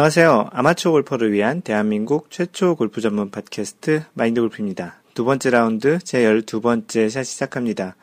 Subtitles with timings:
[0.00, 0.48] 안녕하세요.
[0.54, 5.02] 아마추어 골퍼를 위한 대한민국 최초 골프 전문 팟캐스트 마인드 골프입니다.
[5.12, 7.96] 두 번째 라운드 제 12번째 샷 시작합니다.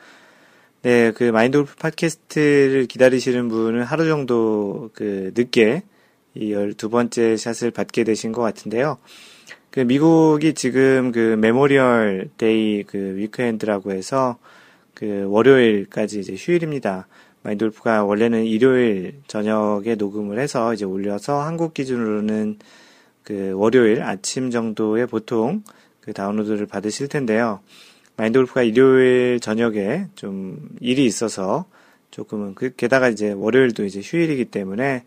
[0.84, 5.82] 네, 그 마인드 골프 팟캐스트를 기다리시는 분은 하루 정도 그 늦게
[6.36, 9.00] 이 12번째 샷을 받게 되신 것 같은데요.
[9.72, 14.38] 그 미국이 지금 그 Memorial Day 그 weekend라고 해서
[14.94, 17.08] 그 월요일까지 이제 휴일입니다.
[17.48, 22.60] 마인돌프가 원래는 일요일 저녁에 녹음을 해서 이제 올려서 한국 기준으로는
[23.24, 25.64] 그 월요일 아침 정도에 보통
[26.02, 27.62] 그 다운로드를 받으실 텐데요.
[28.18, 31.66] 마인돌프가 일요일 저녁에 좀 일이 있어서
[32.12, 35.06] 조금은 그 게다가 이제 월요일도 이제 휴일이기 때문에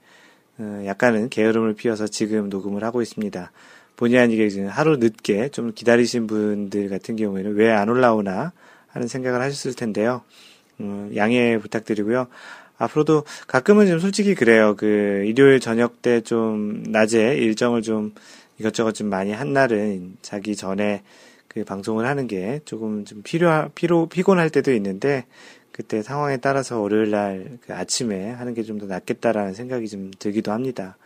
[0.59, 3.53] 어, 약간은 게으름을 피워서 지금 녹음을 하고 있습니다.
[3.97, 8.53] 본의 아니게 하루 늦게 좀 기다리신 분들 같은 경우에는 왜 안 올라오나
[8.89, 10.23] 하는 생각을 하셨을 텐데요.
[10.81, 12.27] 음, 양해 부탁드리고요.
[12.79, 14.75] 앞으로도 가끔은 좀 솔직히 그래요.
[14.77, 18.15] 그 일요일 저녁 때 좀 낮에 일정을 좀
[18.59, 21.03] 이것저것 좀 많이 한 날은 자기 전에
[21.49, 25.27] 그 방송을 하는 게 조금 좀 필요 피로 피곤할 때도 있는데
[25.73, 30.53] 그때 상황에 따라서 월요일 날 그 아침에 하는 게 좀 더 낫겠다라는 생각이 좀 들기도
[30.53, 30.97] 합니다.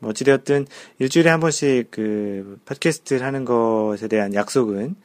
[0.00, 0.66] 뭐 어찌되었든
[0.98, 4.96] 일주일에 한 번씩 그 팟캐스트를 하는 것에 대한 약속은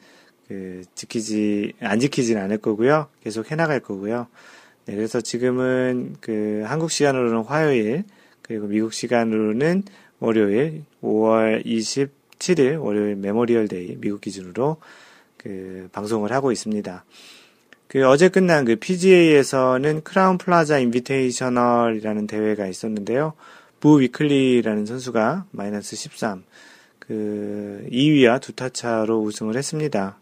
[0.48, 3.08] 그 지키지 안 지키지는 않을 거고요.
[3.22, 4.26] 계속 해나갈 거고요.
[4.86, 8.04] 네, 그래서 지금은 그 한국 시간으로는 화요일
[8.40, 9.82] 그리고 미국 시간으로는
[10.20, 14.78] 월요일 5월 27일 월요일 Memorial Day 미국 기준으로
[15.36, 17.04] 그 방송을 하고 있습니다.
[17.86, 23.34] 그 어제 끝난 그 PGA에서는 Crowne Plaza Invitational이라는 대회가 있었는데요.
[23.80, 26.42] 부 위클리라는 선수가 마이너스 13,
[26.98, 30.18] 그 2위와 두 타 차로 우승을 했습니다.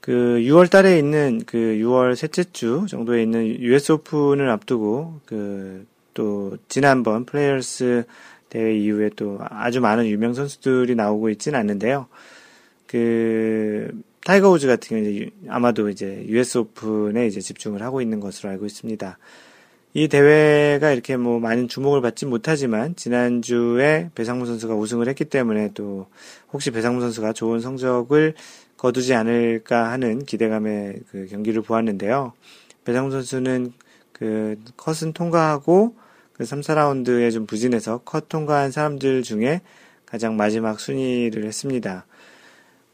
[0.00, 6.56] 그 6월 달에 있는 그 6월 셋째 주 정도에 있는 US 오픈을 앞두고 그 또
[6.68, 8.04] 지난번 Players
[8.48, 12.08] 대회 이후에 또 아주 많은 유명 선수들이 나오고 있지는 않는데요.
[12.86, 18.50] 그 타이거 우즈 같은 경우 이제 아마도 이제 US 오픈에 이제 집중을 하고 있는 것으로
[18.50, 19.18] 알고 있습니다.
[19.92, 26.06] 이 대회가 이렇게 뭐 많은 주목을 받지 못하지만 지난주에 배상무 선수가 우승을 했기 때문에 또
[26.52, 28.34] 혹시 배상무 선수가 좋은 성적을
[28.80, 32.32] 거두지 않을까 하는 기대감에 그 경기를 보았는데요.
[32.86, 33.74] 배상무 선수는
[34.12, 35.94] 그 컷은 통과하고
[36.32, 39.60] 그 3, 4라운드에 좀 부진해서 컷 통과한 사람들 중에
[40.06, 42.06] 가장 마지막 순위를 했습니다.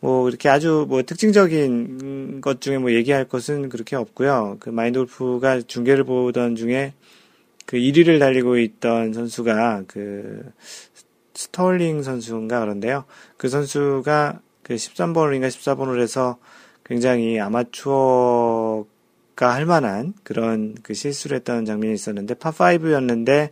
[0.00, 4.56] 뭐 이렇게 아주 뭐 특징적인 것 중에 뭐 얘기할 것은 그렇게 없고요.
[4.58, 6.94] 그 마인드 골프가 중계를 보던 중에
[7.64, 10.53] 그 1위를 달리고 있던 선수가 그
[11.34, 13.04] 스톨링 선수인가 그런데요.
[13.36, 16.38] 그 선수가 그 13번인가 14번 홀에서
[16.84, 18.87] 굉장히 아마추어가
[19.54, 23.50] 할 만한 그런 그 실수를 했던 장면이 있었는데 파5였는데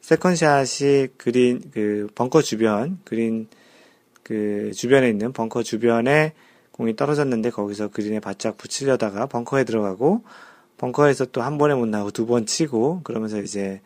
[0.00, 3.48] second shot이 그린 그 벙커 주변 그린
[4.22, 6.32] 그 주변에 있는 벙커 주변에
[6.72, 10.24] 공이 떨어졌는데 거기서 그린에 바짝 붙이려다가 벙커에 들어가고
[10.78, 13.82] 벙커에서 또 한 번에 못 나오고 두 번 치고 그러면서 이제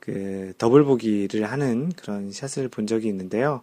[0.00, 3.62] 그 더블 보기를 하는 그런 샷을 본 적이 있는데요.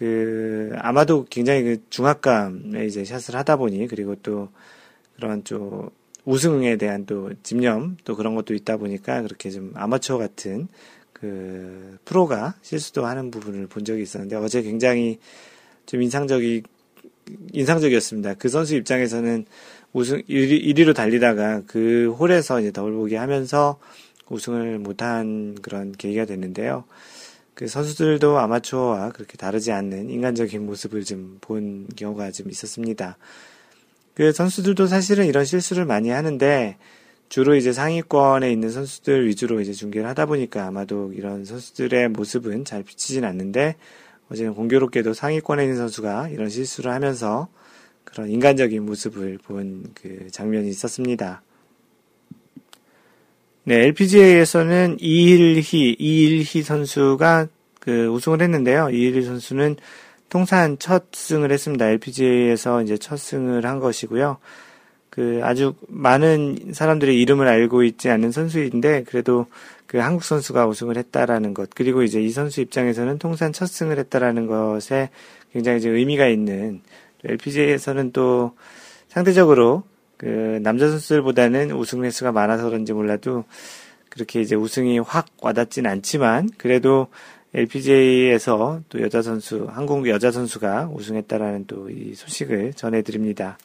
[0.00, 4.48] 그 아마도 굉장히 그 중압감에 이제 샷을 하다 보니 그리고 또
[5.16, 5.90] 그런 좀
[6.24, 10.68] 우승에 대한 또 집념 또 그런 것도 있다 보니까 그렇게 좀 아마추어 같은
[11.12, 15.18] 그 프로가 실수도 하는 부분을 본 적이 있었는데 어제 굉장히
[15.84, 16.62] 좀 인상적이
[17.52, 18.34] 인상적이었습니다.
[18.34, 19.44] 그 선수 입장에서는
[19.92, 23.78] 우승 1위, 1위로 달리다가 그 홀에서 이제 더블 보기 하면서
[24.30, 26.84] 우승을 못한 그런 계기가 됐는데요.
[27.60, 33.18] 그 선수들도 아마추어와 그렇게 다르지 않는 인간적인 모습을 좀 본 경우가 좀 있었습니다.
[34.14, 36.78] 그 선수들도 사실은 이런 실수를 많이 하는데
[37.28, 42.82] 주로 이제 상위권에 있는 선수들 위주로 이제 중계를 하다 보니까 아마도 이런 선수들의 모습은 잘
[42.82, 43.76] 비치진 않는데
[44.30, 47.48] 어제는 공교롭게도 상위권에 있는 선수가 이런 실수를 하면서
[48.04, 51.42] 그런 인간적인 모습을 본 그 장면이 있었습니다.
[53.64, 57.48] 네, LPGA에서는 이일희, 이일희 선수가
[57.78, 58.88] 그 우승을 했는데요.
[58.90, 59.76] 이일희 선수는
[60.30, 61.86] 통산 첫 승을 했습니다.
[61.88, 64.38] LPGA에서 이제 첫 승을 한 것이고요.
[65.10, 69.46] 그 아주 많은 사람들의 이름을 알고 있지 않는 선수인데 그래도
[69.86, 74.46] 그 한국 선수가 우승을 했다라는 것 그리고 이제 이 선수 입장에서는 통산 첫 승을 했다라는
[74.46, 75.10] 것에
[75.52, 76.80] 굉장히 이제 의미가 있는
[77.24, 78.52] LPGA에서는 또
[79.08, 79.82] 상대적으로
[80.20, 83.44] 그 남자 선수들보다는 우승 횟수가 많아서 그런지 몰라도
[84.10, 87.06] 그렇게 이제 우승이 확 와닿진 않지만 그래도
[87.54, 93.56] LPGA에서 또 여자 선수 한국 여자 선수가 우승했다라는 또 이 소식을 전해드립니다.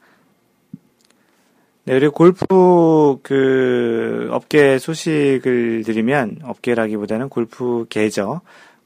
[1.83, 8.39] 네, 그리고 골프 그 업계 소식을 드리면 업계라기보다는 골프 계죠.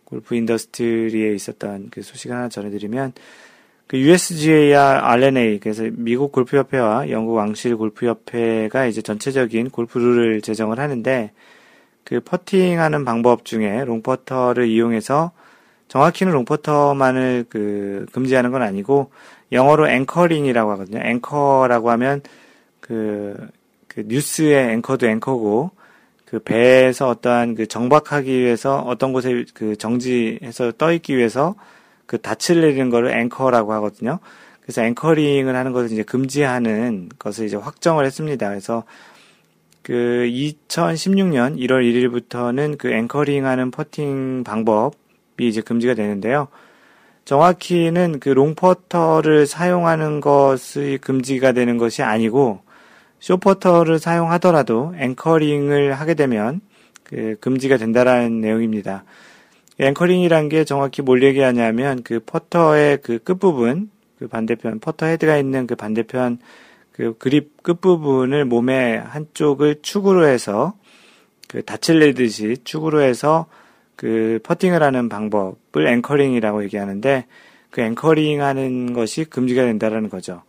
[0.06, 3.14] 골프 industry에 있었던 그 소식 하나 전해드리면
[3.90, 11.32] 그 USGA와 R&A 그래서 미국 골프협회와 영국 왕실 골프협회가 이제 전체적인 골프 룰을 제정을 하는데
[12.04, 15.32] 그 퍼팅하는 방법 중에 long putter를 이용해서
[15.88, 19.10] 정확히는 long putter만을 그 금지하는 건 아니고
[19.52, 21.02] 영어로 anchoring이라고 하거든요.
[21.04, 22.22] 앵커라고 하면
[22.80, 23.36] 그,
[23.88, 25.72] 그 뉴스의 앵커도 앵커고
[26.26, 31.56] 그 배에서 어떠한 그 정박하기 위해서 어떤 곳에 그 정지해서 떠 있기 위해서
[32.10, 34.18] 그 닻을 내리는 거를 앵커라고 하거든요.
[34.64, 38.50] 그래서 anchoring을 하는 것을 이제 금지하는 것을 이제 확정을 했습니다.
[38.50, 38.84] 그래서
[39.84, 46.48] 그 2016년 1월 1일부터는 그 anchoring 하는 퍼팅 방법이 이제 금지가 되는데요.
[47.26, 52.62] 정확히는 그 long putter를 사용하는 것이 금지가 되는 것이 아니고
[53.20, 56.62] short putter를 사용하더라도 anchoring을 하게 되면
[57.04, 59.04] 그 금지가 된다라는 내용입니다.
[59.80, 65.76] anchoring이란 게 정확히 뭘 얘기하냐면 그 퍼터의 그 끝부분, 그 반대편, 퍼터 헤드가 있는 그
[65.76, 66.40] 반대편
[66.92, 70.74] 그 그립 끝부분을 몸의 한쪽을 축으로 해서
[71.48, 73.46] 기대듯이 축으로 해서
[73.96, 77.26] 그 퍼팅을 하는 방법을 anchoring이라고 얘기하는데
[77.70, 80.44] 그 anchoring 하는 것이 금지가 된다라는 거죠.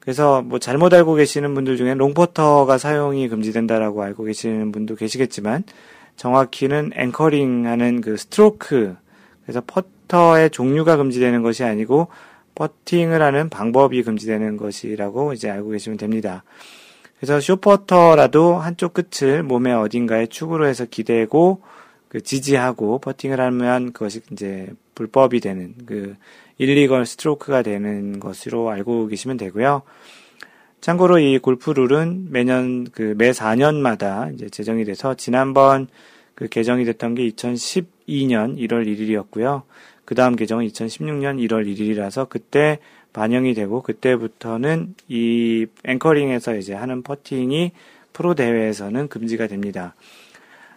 [0.00, 5.62] 그래서 뭐 잘못 알고 계시는 분들 중에 long putter가 사용이 금지된다라고 알고 계시는 분도 계시겠지만
[6.16, 8.96] 정확히는 anchoring 하는 그 스트로크,
[9.42, 12.08] 그래서 퍼터의 종류가 금지되는 것이 아니고
[12.54, 16.44] 퍼팅을 하는 방법이 금지되는 것이라고 이제 알고 계시면 됩니다.
[17.16, 21.62] 그래서 short putter라도 한쪽 끝을 몸의 어딘가에 축으로 해서 기대고
[22.08, 26.16] 그 지지하고 퍼팅을 하면 그것이 이제 불법이 되는 그
[26.58, 29.82] 일리걸 스트로크가 되는 것으로 알고 계시면 되고요.
[30.82, 35.86] 참고로 이 골프 룰은 매년 그 매 4년마다 이제 제정이 돼서 지난번
[36.34, 39.62] 그 개정이 됐던 게 2012년 1월 1일이었고요.
[40.04, 42.80] 그 다음 개정은 2016년 1월 1일이라서 그때
[43.12, 47.70] 반영이 되고 그때부터는 이 앵커링에서 이제 하는 퍼팅이
[48.12, 49.94] 프로 대회에서는 금지가 됩니다.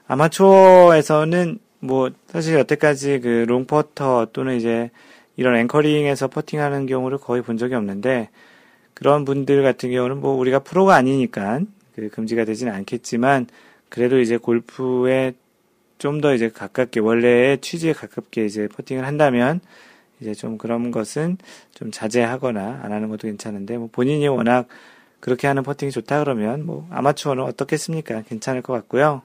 [0.05, 4.91] 아마추어에서는 뭐 사실 여태까지 그 롱퍼터 또는 이제
[5.35, 8.29] 이런 앵커링에서 퍼팅하는 경우를 거의 본 적이 없는데
[8.95, 11.59] 그런 분들 같은 경우는 뭐 우리가 프로가 아니니까
[11.95, 13.47] 그 금지가 되지는 않겠지만
[13.89, 15.33] 그래도 이제 골프에
[15.97, 19.59] 좀 더 이제 가깝게 원래의 취지에 가깝게 이제 퍼팅을 한다면
[20.19, 21.37] 이제 좀 그런 것은
[21.73, 24.67] 좀 자제하거나 안 하는 것도 괜찮은데 뭐 본인이 워낙
[25.19, 28.23] 그렇게 하는 퍼팅이 좋다 그러면 뭐 아마추어는 어떻겠습니까?
[28.23, 29.21] 괜찮을 것 같고요.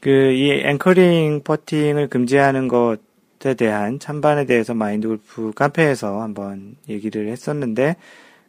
[0.00, 3.00] 그 이 anchoring 퍼팅을 금지하는 것
[3.44, 7.96] 것에 대한 찬반에 대해서 마인드 골프 카페에서 한번 얘기를 했었는데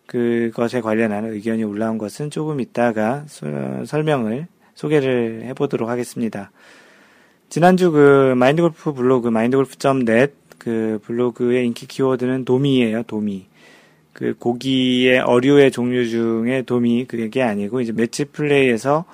[0.06, 3.26] 그것에 관련한 의견이 올라온 것은 조금 있다가
[3.86, 6.52] 설명을 소개를 해보도록 하겠습니다.
[7.50, 13.48] 지난주 그 마인드 골프 블로그 마인드 골프.net 그 블로그의 인기 키워드는 도미예요, 도미.
[14.14, 19.06] 그 고기의 어류의 종류 중에 도미 그게 아니고 이제 매치 플레이에서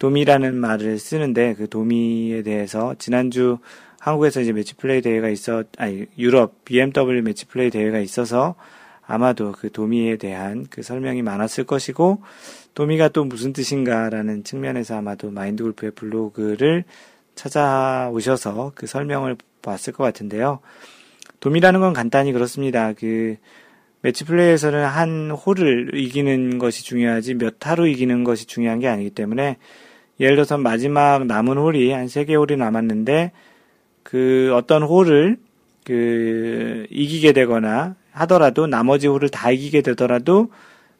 [0.00, 3.58] 도미라는 말을 쓰는데 그 도미에 대해서 지난주
[4.00, 8.54] 한국에서 이제 매치 플레이 대회가 있어, 아니, 유럽 BMW 매치 플레이 대회가 있어서
[9.06, 12.22] 아마도 그 도미에 대한 그 설명이 많았을 것이고,
[12.74, 16.84] 도미가 또 무슨 뜻인가라는 측면에서 아마도 마인드 골프의 블로그를
[17.34, 20.60] 찾아오셔서 그 설명을 봤을 것 같은데요.
[21.40, 22.94] 도미라는 건 간단히 그렇습니다.
[22.94, 23.36] 그,
[24.02, 29.58] 매치 플레이에서는 한 홀을 이기는 것이 중요하지 몇 타로 이기는 것이 중요한 게 아니기 때문에
[30.20, 33.32] 예를 들어서 마지막 남은 홀이 한 세 개 홀이 남았는데
[34.02, 35.38] 그 어떤 홀을
[35.84, 40.50] 그 이기게 되거나 하더라도 나머지 홀을 다 이기게 되더라도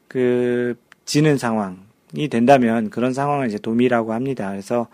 [0.09, 4.51] 그 지는 상황이 된다면 그런 상황을 이제 도미라고 합니다.
[4.51, 4.89] 그래서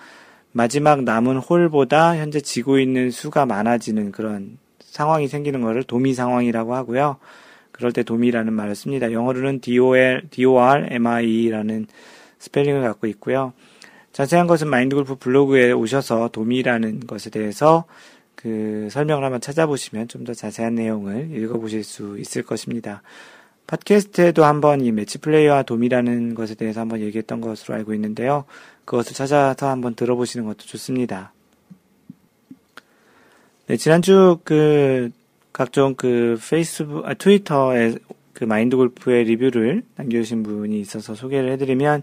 [0.52, 7.18] 마지막 남은 홀보다 현재 지고 있는 수가 많아지는 그런 상황이 생기는 것을 도미 상황이라고 하고요.
[7.72, 9.12] 그럴 때 도미라는 말을 씁니다.
[9.12, 11.86] 영어로는 DOR, DORMI라는
[12.38, 13.52] 스펠링을 갖고 있고요.
[14.16, 17.84] 자세한 것은 마인드골프 블로그에 오셔서 도미라는 것에 대해서
[18.34, 23.02] 그 설명을 한번 찾아보시면 좀 더 자세한 내용을 읽어보실 수 있을 것입니다.
[23.66, 28.46] 팟캐스트에도 한번 이 매치 플레이와 도미라는 것에 대해서 한번 얘기했던 것으로 알고 있는데요.
[28.86, 31.34] 그것을 찾아서 한번 들어보시는 것도 좋습니다.
[33.66, 35.10] 네, 지난주 그
[35.52, 37.96] 각종 그 페이스북, 아, 트위터에
[38.32, 42.02] 그 마인드 골프의 리뷰를 남겨주신 분이 있어서 소개를 해드리면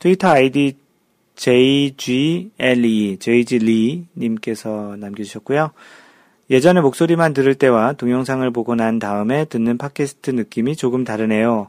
[0.00, 0.81] 트위터 아이디
[1.36, 5.70] JGLE, JGLE 님께서 남겨주셨고요.
[6.50, 11.68] 예전에 목소리만 들을 때와 동영상을 보고 난 다음에 듣는 팟캐스트 느낌이 조금 다르네요.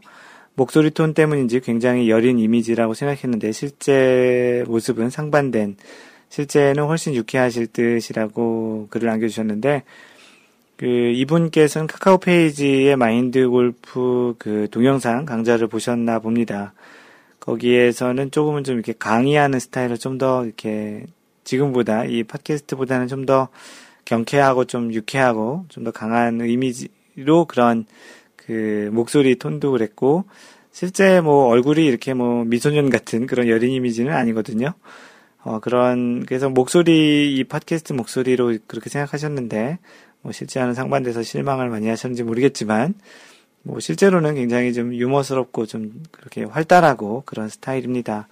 [0.55, 5.77] 목소리 톤 때문인지 굉장히 여린 이미지라고 생각했는데 실제 모습은 상반된
[6.29, 9.83] 실제는 훨씬 유쾌하실 듯이라고 글을 남겨주셨는데
[10.77, 16.73] 그 이분께서는 카카오 페이지의 마인드 골프 그 동영상 강좌를 보셨나 봅니다.
[17.43, 21.05] 거기에서는 조금은 좀 이렇게 강의하는 스타일을 좀더 이렇게
[21.43, 23.49] 지금보다 이 팟캐스트보다는 좀 더
[24.05, 27.85] 경쾌하고 좀 유쾌하고 좀 더 강한 이미지로 그런
[28.35, 30.25] 그 목소리 톤도 그랬고
[30.71, 34.73] 실제 뭐 얼굴이 이렇게 뭐 미소년 같은 그런 여린 이미지는 아니거든요.
[35.43, 39.79] 어 그런 그래서 목소리 이 팟캐스트 목소리로 그렇게 생각하셨는데
[40.21, 42.93] 뭐 실제와는 상반돼서 실망을 많이 하셨는지 모르겠지만
[43.63, 48.27] 뭐 실제로는 굉장히 좀 유머스럽고 좀 그렇게 활달하고 그런 스타일입니다.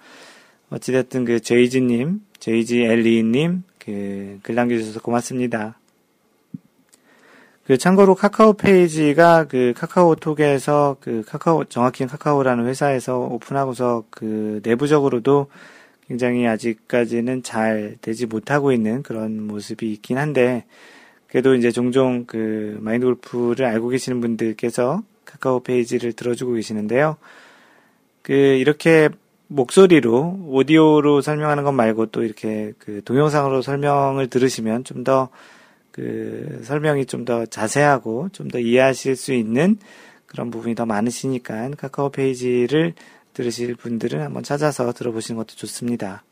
[0.69, 5.77] 어찌됐든 그 제이지님, 제이지 엘리님 그 글 남겨주셔서 고맙습니다.
[7.65, 15.47] 그 참고로 카카오 페이지가 그 카카오톡에서 그 카카오 정확히는 카카오라는 회사에서 오픈하고서 그 내부적으로도
[16.07, 20.65] 굉장히 아직까지는 잘 되지 못하고 있는 그런 모습이 있긴 한데
[21.27, 25.03] 그래도 이제 종종 그 마인드 골프를 알고 계시는 분들께서
[25.41, 27.17] 카카오 페이지를 들어주고 계시는데요.
[28.21, 29.09] 그 이렇게
[29.47, 35.29] 목소리로 오디오로 설명하는 것 말고 또 이렇게 그 동영상으로 설명을 들으시면 좀 더
[35.91, 39.77] 그 설명이 좀 더 자세하고 좀 더 이해하실 수 있는
[40.25, 42.93] 그런 부분이 더 많으시니까 카카오 페이지를
[43.33, 46.23] 들으실 분들은 한번 찾아서 들어보시는 것도 좋습니다.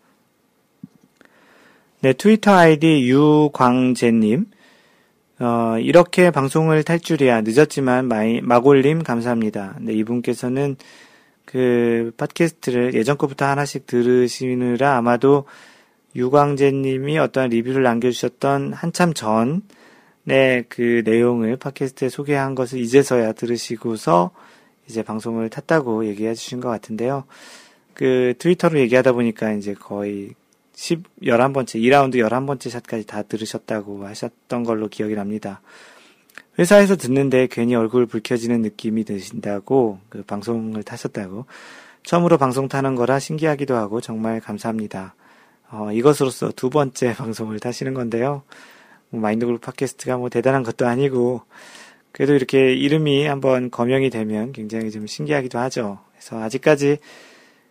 [2.01, 4.45] 네, 트위터 아이디 유광재님.
[5.39, 7.41] 어, 이렇게 방송을 탈 줄이야.
[7.41, 9.77] 늦었지만 마이, 마골님 감사합니다.
[9.79, 10.75] 네, 이분께서는
[11.45, 15.45] 그 팟캐스트를 예전 것부터 하나씩 들으시느라 아마도
[16.15, 24.31] 유광재님이 어떤 리뷰를 남겨주셨던 한참 전에 그 내용을 팟캐스트에 소개한 것을 이제서야 들으시고서
[24.89, 27.23] 이제 방송을 탔다고 얘기해 주신 것 같은데요.
[27.93, 30.35] 그 트위터로 얘기하다 보니까 이제 거의
[30.79, 35.61] 10, 11번째, 2라운드 11번째 샷까지 다 들으셨다고 하셨던 걸로 기억이 납니다.
[36.57, 41.47] 회사에서 듣는데 괜히 얼굴 붉혀지는 느낌이 드신다고 그 방송을 타셨다고
[42.03, 45.15] 처음으로 방송 타는 거라 신기하기도 하고 정말 감사합니다.
[45.69, 48.43] 어, 이것으로서 두 번째 방송을 타시는 건데요.
[49.09, 51.41] 뭐 마인드그룹 팟캐스트가 뭐 대단한 것도 아니고
[52.13, 55.99] 그래도 이렇게 이름이 한번 거명이 되면 굉장히 좀 신기하기도 하죠.
[56.13, 56.99] 그래서 아직까지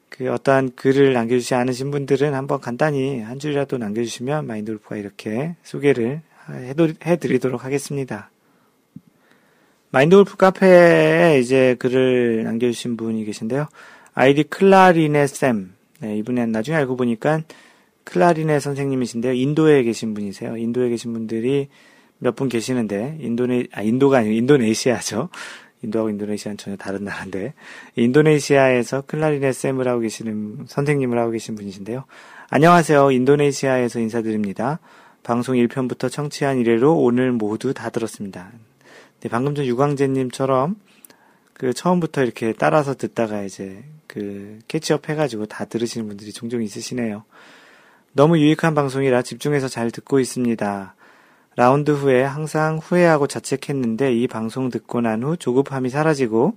[0.08, 6.22] 그 어떠한 글을 남겨주지 않으신 분들은 한번 간단히 한 줄이라도 남겨주시면 마인드골프가 이렇게 소개를
[7.04, 8.30] 해드리도록 하겠습니다.
[9.90, 13.68] 마인드골프 카페에 이제 글을 남겨주신 분이 계신데요.
[14.14, 15.74] 아이디 클라리네 쌤.
[16.00, 17.42] 네, 이분은 나중에 알고 보니까
[18.04, 19.32] 클라리네 선생님이신데요.
[19.34, 20.56] 인도에 계신 분이세요.
[20.56, 21.68] 인도에 계신 분들이
[22.18, 25.28] 몇 분 계시는데, 인도네, 아, 인도가 아니고 인도네시아죠.
[25.82, 27.54] 인도하고 인도네시아는 전혀 다른 나라인데
[27.97, 32.04] 인도네시아에서 클라리넷 쌤을 하고 계시는 선생님을 하고 계신 분이신데요.
[32.50, 33.11] 안녕하세요.
[33.11, 34.80] 인도네시아에서 인사드립니다.
[35.23, 38.50] 방송 1편부터 청취한 이래로 오늘 모두 다 들었습니다.
[39.20, 40.76] 네, 방금 전 유광재님처럼
[41.52, 47.25] 그 처음부터 이렇게 따라서 듣다가 이제 그 catch up 해가지고 다 들으시는 분들이 종종 있으시네요.
[48.12, 50.94] 너무 유익한 방송이라 집중해서 잘 듣고 있습니다.
[51.58, 56.54] 라운드 후에 항상 후회하고 자책했는데 이 방송 듣고 난 후 조급함이 사라지고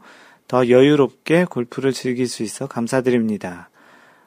[0.47, 3.71] 더 여유롭게 골프를 즐길 수 있어 감사드립니다.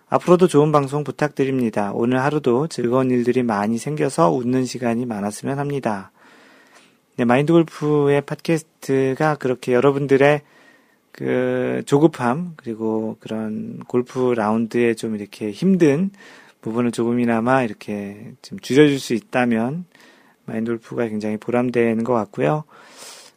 [0.08, 1.92] 앞으로도 좋은 방송 부탁드립니다.
[1.94, 6.10] 오늘 하루도 즐거운 일들이 많이 생겨서 웃는 시간이 많았으면 합니다.
[7.18, 10.42] 네, 마인드 골프의 팟캐스트가 그렇게 여러분들의
[11.12, 16.10] 그 조급함, 그리고 그런 골프 라운드에 좀 이렇게 힘든
[16.62, 19.84] 부분을 조금이나마 이렇게 좀 줄여줄 수 있다면
[20.46, 22.64] 마인돌프가 굉장히 보람되는 것 같고요.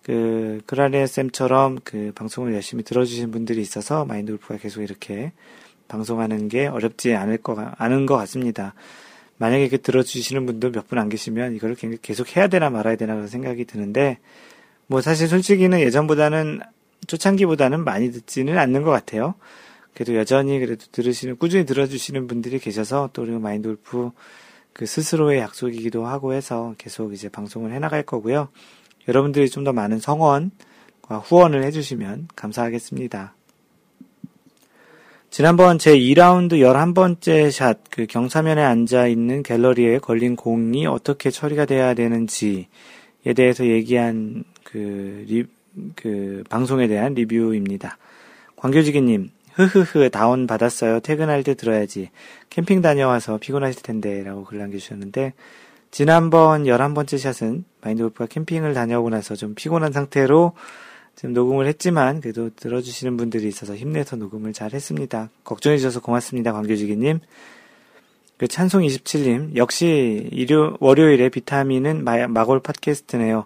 [0.03, 5.33] 그, 크라리에 쌤처럼 그 방송을 열심히 들어주신 분들이 있어서 마인돌프가 계속 이렇게
[5.87, 8.73] 방송하는 게 어렵지 않을 거, 않은 것 같습니다.
[9.37, 13.27] 만약에 이렇게 들어주시는 분들 몇 분 안 계시면 이거를 계속 해야 되나 말아야 되나 그런
[13.27, 14.17] 생각이 드는데,
[14.87, 16.61] 뭐 사실 솔직히는 예전보다는
[17.07, 19.35] 초창기보다는 많이 듣지는 않는 것 같아요.
[19.93, 24.11] 그래도 여전히 그래도 들으시는, 꾸준히 들어주시는 분들이 계셔서 또 우리 마인돌프
[24.77, 28.49] 그 스스로의 약속이기도 하고 해서 계속 이제 방송을 해나갈 거고요.
[29.07, 33.33] 여러분들이 좀 더 많은 성원과 후원을 해주시면 감사하겠습니다.
[35.31, 41.95] 지난번 제 2라운드 11번째 샷, 그 경사면에 앉아 있는 갤러리에 걸린 공이 어떻게 처리가 돼야
[41.95, 42.67] 되는지에
[43.35, 45.45] 대해서 얘기한 그, 리,
[45.95, 47.97] 그 방송에 대한 리뷰입니다.
[48.55, 50.99] 광교지기님, 흐흐흐 다운 받았어요.
[50.99, 52.11] 퇴근할 때 들어야지.
[52.51, 55.33] 캠핑 다녀와서 피곤하실 텐데 라고 글 남겨주셨는데
[55.89, 60.53] 지난번 11번째 샷은 마인드 골프가 캠핑을 다녀오고 나서 좀 피곤한 상태로
[61.15, 65.31] 지금 녹음을 했지만 그래도 들어주시는 분들이 있어서 힘내서 녹음을 잘 했습니다.
[65.43, 66.53] 걱정해 주셔서 고맙습니다.
[66.53, 67.19] 광교주기님.
[68.37, 73.45] 그 찬송 27님 역시 일요 월요일에 비타민은 마, 마골 팟캐스트네요.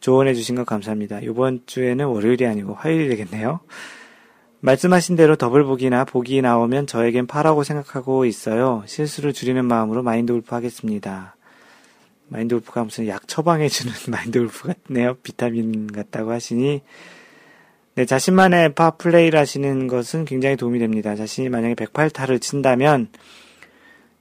[0.00, 1.20] 조언해 주신 것 감사합니다.
[1.20, 3.60] 이번 주에는 월요일이 아니고 화요일이 되겠네요.
[4.62, 8.84] 말씀하신 대로 더블 복이나 복이 나오면 저에겐 파라고 생각하고 있어요.
[8.86, 11.34] 실수를 줄이는 마음으로 마인드 골프 하겠습니다.
[12.28, 15.14] 마인드 골프가 무슨 약 처방해주는 마인드 골프 같네요.
[15.24, 16.80] 비타민 같다고 하시니.
[17.96, 21.16] 네, 자신만의 파 플레이를 하시는 것은 굉장히 도움이 됩니다.
[21.16, 23.08] 자신이 만약에 108타를 친다면,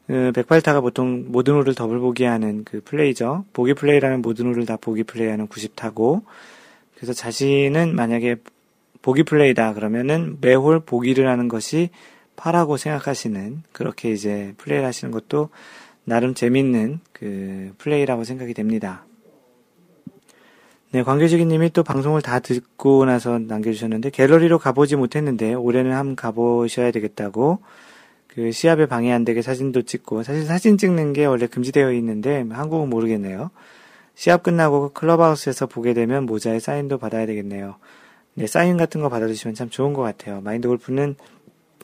[0.07, 3.45] 그 108타가 보통 모든 홀을 더블 보기 하는 그 플레이죠.
[3.53, 6.23] 보기 플레이라는 모든 홀을 다 보기 플레이하는 90타고,
[6.95, 8.37] 그래서 자신은 만약에
[9.01, 11.89] 보기 플레이다 그러면은 매홀 보기를 하는 것이
[12.35, 15.49] 파라고 생각하시는 그렇게 이제 플레이를 하시는 것도
[16.03, 19.05] 나름 재밌는 그 플레이라고 생각이 됩니다.
[20.93, 27.59] 네, 관계주기님이 또 방송을 다 듣고 나서 남겨주셨는데 갤러리로 가보지 못했는데 올해는 한번 가보셔야 되겠다고
[28.27, 32.89] 그 시합에 방해 안 되게 사진도 찍고 사실 사진 찍는 게 원래 금지되어 있는데 한국은
[32.89, 33.51] 모르겠네요.
[34.15, 37.75] 시합 끝나고 클럽하우스에서 보게 되면 모자에 사인도 받아야 되겠네요.
[38.33, 40.41] 네, 사인 같은 거 받아주시면 참 좋은 것 같아요.
[40.41, 41.15] 마인드 골프는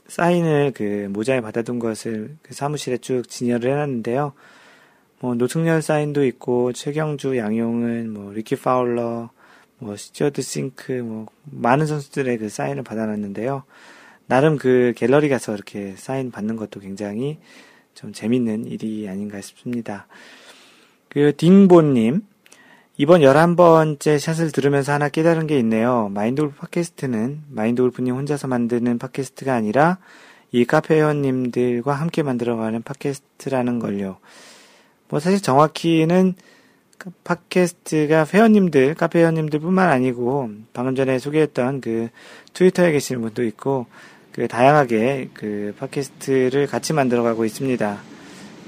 [0.08, 4.34] 사인을 그 모자에 받아둔 것을 그 사무실에 쭉 진열을 해놨는데요.
[5.20, 9.30] 뭐 노승열 사인도 있고 최경주, 양용은, 뭐 리키 파울러,
[9.80, 13.64] 뭐 스튜어트 싱크, 뭐 많은 선수들의 그 사인을 받아놨는데요.
[14.28, 17.40] 나름 그 갤러리 가서 이렇게 사인 받는 것도 굉장히
[17.94, 20.08] 좀 재밌는 일이 아닌가 싶습니다.
[21.10, 22.22] 그 딩보님
[23.00, 26.10] 이번 11번째 샷을 들으면서 하나 깨달은 게 있네요.
[26.16, 30.00] 마인드골프 팟캐스트는 마인드골프님 혼자서 만드는 팟캐스트가 아니라
[30.52, 34.18] 이 카페 회원님들과 함께 만들어가는 팟캐스트라는 걸요.
[35.10, 36.34] 뭐 사실 정확히는
[37.24, 42.10] 팟캐스트가 회원님들, 카페 회원님들 뿐만 아니고 방금 전에 소개했던 그
[42.54, 43.86] 트위터에 계시는 분도 있고
[44.32, 48.00] 그 다양하게 그 팟캐스트를 같이 만들어가고 있습니다.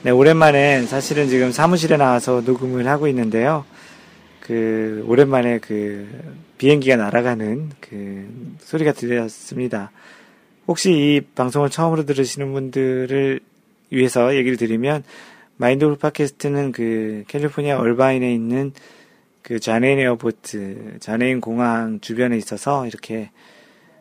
[0.04, 3.66] 네, 오랜만에 사실은 지금 사무실에 나와서 녹음을 하고 있는데요.
[4.50, 6.10] 그 오랜만에 그
[6.58, 9.92] 비행기가 날아가는 그 소리가 들렸습니다.
[10.68, 13.42] 혹시 이 방송을 처음으로 들으시는 분들을
[13.92, 15.04] 위해서 얘기를 드리면
[15.58, 18.74] 마인드골프 팟캐스트는 그 캘리포니아 얼바인에 있는
[19.44, 23.30] 그 John Wayne Airport, John Wayne 공항 주변에 있어서 이렇게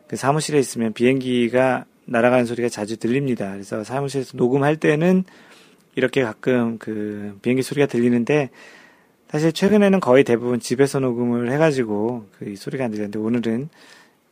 [0.07, 3.53] 그 사무실에 있으면 비행기가 날아가는 소리가 자주 들립니다.
[3.53, 5.25] 그래서 사무실에서 녹음할 때는
[5.95, 8.49] 이렇게 가끔 그 비행기 소리가 들리는데
[9.31, 13.69] 사실 최근에는 거의 대부분 집에서 녹음을 해가지고 그 소리가 안 들렸는데 오늘은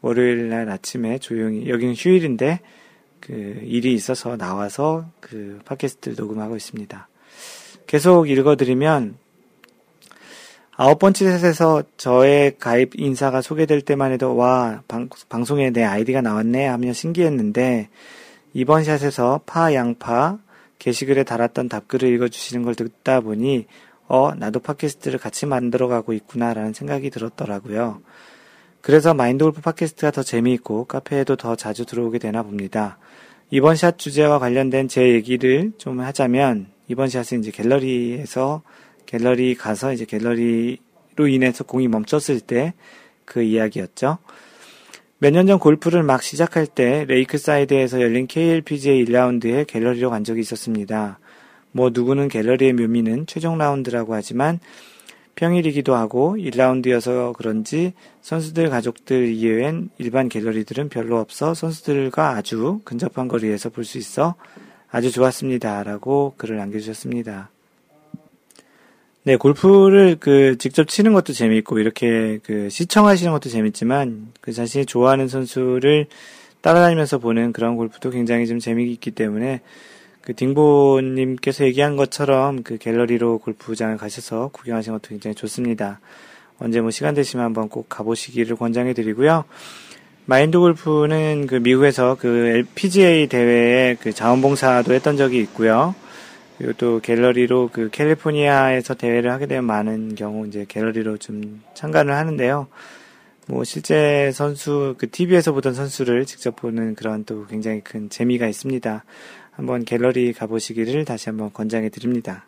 [0.00, 2.60] 월요일 날 아침에 조용히 여기는 휴일인데
[3.20, 7.08] 그 일이 있어서 나와서 그 팟캐스트를 녹음하고 있습니다.
[7.86, 9.16] 계속 읽어드리면
[10.78, 16.66] 아홉 번째 셋에서 저의 가입 인사가 소개될 때만 해도 와 방, 방송에 내 아이디가 나왔네
[16.66, 17.88] 하며 신기했는데
[18.54, 20.38] 이번 샷에서 파 양파
[20.78, 23.66] 게시글에 달았던 답글을 읽어주시는 걸 듣다 보니
[24.08, 28.00] 어, 나도 팟캐스트를 같이 만들어가고 있구나라는 생각이 들었더라고요.
[28.80, 32.98] 그래서 마인드 골프 팟캐스트가 더 재미있고 카페에도 더 자주 들어오게 되나 봅니다.
[33.50, 38.62] 이번 샷 주제와 관련된 제 얘기를 좀 하자면 이번 샷은 이제 갤러리에서
[39.06, 42.74] 갤러리 가서 이제 갤러리로 인해서 공이 멈췄을 때
[43.26, 44.18] 그 이야기였죠.
[45.18, 50.40] 몇 년 전 골프를 막 시작할 때 레이크 사이드에서 열린 KLPGA 1라운드에 갤러리로 간 적이
[50.40, 51.18] 있었습니다.
[51.76, 54.60] 뭐 누구는 갤러리의 묘미는 최종 라운드라고 하지만
[55.34, 63.68] 평일이기도 하고 1라운드여서 그런지 선수들 가족들 이외엔 일반 갤러리들은 별로 없어 선수들과 아주 근접한 거리에서
[63.68, 64.36] 볼 수 있어
[64.90, 65.82] 아주 좋았습니다.
[65.82, 67.50] 라고 글을 남겨주셨습니다.
[69.24, 75.28] 네, 골프를 그 직접 치는 것도 재미있고 이렇게 그 시청하시는 것도 재밌지만 그 자신이 좋아하는
[75.28, 76.06] 선수를
[76.62, 79.60] 따라다니면서 보는 그런 골프도 굉장히 좀 재미있기 때문에
[80.26, 86.00] 그 딩보님께서 얘기한 것처럼 그 갤러리로 골프장을 가셔서 구경하시는 것도 굉장히 좋습니다.
[86.58, 89.44] 언제 뭐 시간 되시면 한번 꼭 가보시기를 권장해 드리고요.
[90.24, 95.94] 마인드 골프는 그 미국에서 그 PGA 대회에 그 자원봉사도 했던 적이 있고요.
[96.58, 102.66] 그리고 또 갤러리로 그 캘리포니아에서 대회를 하게 되면 많은 경우 이제 갤러리로 좀 참가를 하는데요.
[103.46, 109.04] 뭐 실제 선수 그 TV에서 보던 선수를 직접 보는 그런 또 굉장히 큰 재미가 있습니다.
[109.56, 112.44] 한번 갤러리 가보시기를 다시 한번 권장해 드립니다.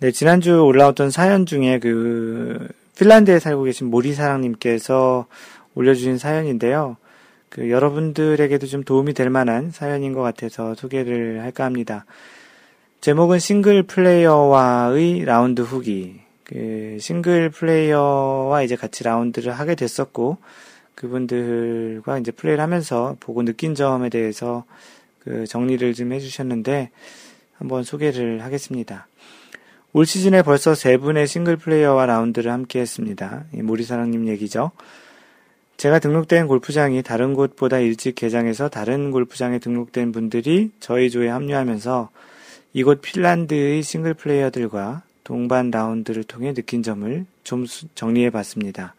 [0.00, 2.66] 네, 지난주 올라왔던 사연 중에 그
[2.98, 5.26] 핀란드에 살고 계신 모리사랑님께서
[5.74, 6.96] 올려주신 사연인데요.
[7.50, 12.06] 그 여러분들에게도 좀 도움이 될 만한 사연인 것 같아서 소개를 할까 합니다.
[13.02, 16.20] 제목은 싱글 플레이어와의 라운드 후기.
[16.44, 20.38] 그 싱글 플레이어와 이제 같이 라운드를 하게 됐었고
[20.94, 24.64] 그분들과 이제 플레이를 하면서 보고 느낀 점에 대해서
[25.24, 26.90] 그 정리를 좀 해주셨는데
[27.58, 29.06] 한번 소개를 하겠습니다.
[29.92, 33.44] 올 시즌에 벌써 세 분의 싱글 플레이어와 라운드를 함께 했습니다.
[33.52, 34.72] 모리사랑님 얘기죠.
[35.76, 42.10] 제가 등록된 골프장이 다른 곳보다 일찍 개장해서 다른 골프장에 등록된 분들이 저희 조에 합류하면서
[42.72, 48.94] 이곳 핀란드의 싱글 플레이어들과 동반 라운드를 통해 느낀 점을 좀 정리해 봤습니다.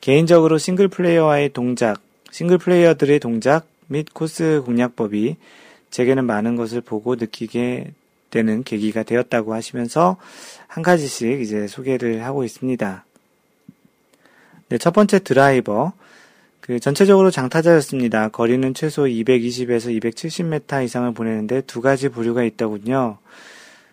[0.00, 5.36] 개인적으로 싱글 플레이어와의 동작, 싱글 플레이어들의 동작 및 코스 공략법이
[5.90, 7.92] 제게는 많은 것을 보고 느끼게
[8.30, 10.16] 되는 계기가 되었다고 하시면서
[10.66, 13.04] 한 가지씩 이제 소개를 하고 있습니다.
[14.70, 15.92] 네, 첫 번째 드라이버.
[16.60, 18.28] 그 전체적으로 장타자였습니다.
[18.28, 23.18] 거리는 최소 220에서 270m 이상을 보내는데 두 가지 부류가 있더군요.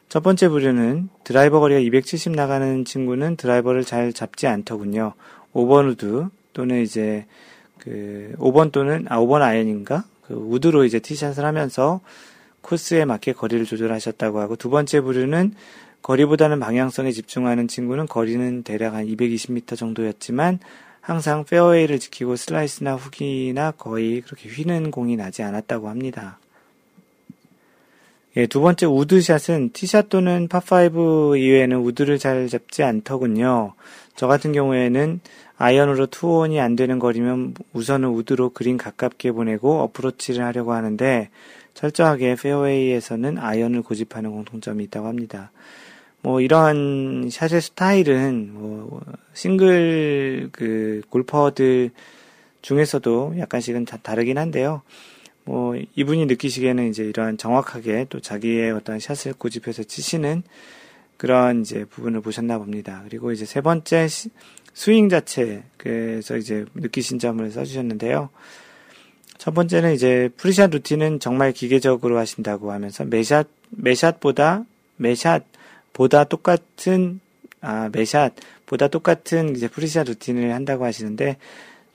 [0.07, 5.13] 첫 번째 부류는 드라이버 거리가 270 나가는 친구는 드라이버를 잘 잡지 않더군요.
[5.53, 7.25] 5번 우드 또는 이제
[7.79, 10.03] 그 5번 또는 아 5번 아이언인가?
[10.27, 12.01] 그 우드로 이제 티샷을 하면서
[12.61, 15.53] 코스에 맞게 거리를 조절하셨다고 하고 두 번째 부류는
[16.01, 20.59] 거리보다는 방향성에 집중하는 친구는 거리는 대략 한 220m 정도였지만
[21.01, 26.39] 항상 페어웨이를 지키고 슬라이스나 훅이나 거의 그렇게 휘는 공이 나지 않았다고 합니다.
[28.37, 33.73] 예, 두 번째 우드샷은 티샷 또는 파5 이외에는 우드를 잘 잡지 않더군요.
[34.15, 35.19] 저 같은 경우에는
[35.59, 41.29] 아이언으로 투혼이 안 되는 거리면 우선은 우드로 그린 가깝게 보내고 어프로치를 하려고 하는데
[41.73, 45.51] 철저하게 페어웨이에서는 아이언을 고집하는 공통점이 있다고 합니다.
[46.21, 49.01] 뭐 이러한 샷의 스타일은 뭐
[49.33, 51.91] 싱글 그 골퍼들
[52.61, 54.81] 중에서도 약간씩은 다 다르긴 한데요.
[55.43, 60.43] 뭐 이분이 느끼시기에는 이제 이러한 정확하게 또 자기의 어떤 샷을 고집해서 치시는
[61.17, 63.01] 그런 이제 부분을 보셨나 봅니다.
[63.03, 64.07] 그리고 이제 세 번째
[64.79, 68.29] 스윙 자체 그래서 이제 느끼신 점을 써주셨는데요.
[69.37, 74.63] 첫 번째는 이제 pre-shot routine은 정말 기계적으로 하신다고 하면서 매샷 매샷보다
[74.95, 77.19] 매샷보다 똑같은
[77.59, 81.35] 아 매샷보다 똑같은 이제 pre-shot routine을 한다고 하시는데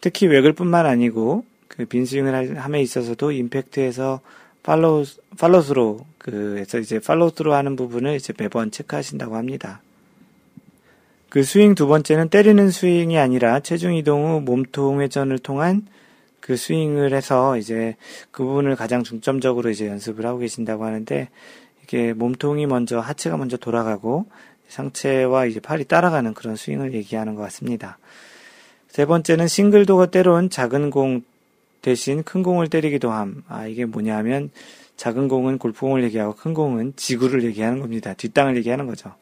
[0.02, 4.20] 특히 waggle 뿐만 아니고 그 빈스윙을 함에 있어서도 임팩트에서
[4.62, 5.06] 팔로우
[5.38, 9.80] 팔로스로 그에서 이제 팔로스로 하는 부분을 이제 매번 체크하신다고 합니다.
[11.34, 15.84] 그 스윙 두 번째는 때리는 스윙이 아니라 체중 이동 후 몸통 회전을 통한
[16.38, 17.96] 그 스윙을 해서 이제
[18.30, 21.28] 그 부분을 가장 중점적으로 이제 연습을 하고 계신다고 하는데
[21.82, 24.26] 이게 몸통이 먼저 하체가 먼저 돌아가고
[24.68, 27.98] 상체와 이제 팔이 따라가는 그런 스윙을 얘기하는 것 같습니다.
[28.86, 31.22] 세 번째는 싱글도가 때론 작은 공
[31.82, 33.42] 대신 큰 공을 때리기도 함.
[33.48, 34.50] 아, 이게 뭐냐면
[34.96, 38.14] 작은 공은 골프공을 얘기하고 큰 공은 지구를 얘기하는 겁니다.
[38.14, 39.16] 뒷땅을 얘기하는 거죠.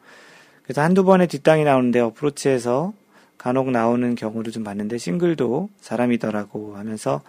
[0.63, 2.93] 그래서 한두 번의 뒷땅이 나오는데 어프로치에서
[3.37, 7.21] 간혹 나오는 경우를 좀 봤는데 싱글도 사람이더라고 하면서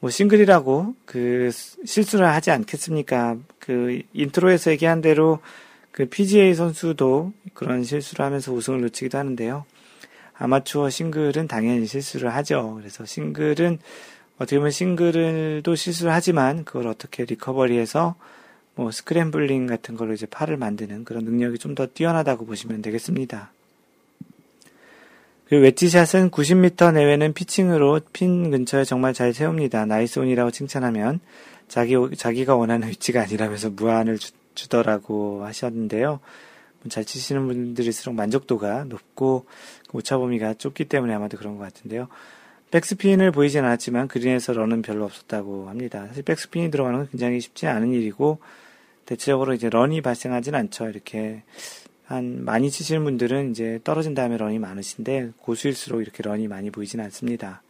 [0.00, 1.50] 뭐 싱글이라고 그
[1.84, 3.36] 실수를 하지 않겠습니까?
[3.58, 5.40] 그 인트로에서 얘기한 대로
[5.92, 9.64] 그 PGA 선수도 그런 실수를 하면서 우승을 놓치기도 하는데요.
[10.38, 12.76] 아마추어 싱글은 당연히 실수를 하죠.
[12.78, 13.78] 그래서 싱글은
[14.36, 18.14] 어떻게 보면 싱글도 실수를 하지만 그걸 어떻게 recovery해서
[18.80, 23.52] 뭐 scrambling 같은 걸로 이제 파를 만드는 그런 능력이 좀 더 뛰어나다고 보시면 되겠습니다.
[25.48, 29.84] 그 웨지샷은 90m 내외는 피칭으로 핀 근처에 정말 잘 세웁니다.
[29.86, 31.20] nice on이라고 칭찬하면
[31.68, 34.32] 자기, 자기가 원하는 위치가 아니라면서 무안을 주,
[34.68, 36.20] 더라고 하셨는데요.
[36.88, 39.46] 잘 치시는 분들일수록 만족도가 높고
[39.88, 42.08] 그 오차 범위가 좁기 때문에 아마도 그런 것 같은데요.
[42.70, 46.06] 백스핀을 보이진 않았지만 그린에서 run은 별로 없었다고 합니다.
[46.08, 48.38] 사실 백스핀이 들어가는 건 굉장히 쉽지 않은 일이고
[49.10, 50.88] 대체적으로 이제 run이 발생하진 않죠.
[50.88, 51.42] 이렇게
[52.04, 57.60] 한 많이 치시는 분들은 이제 떨어진 다음에 run이 많으신데 고수일수록 이렇게 run이 많이 보이진 않습니다.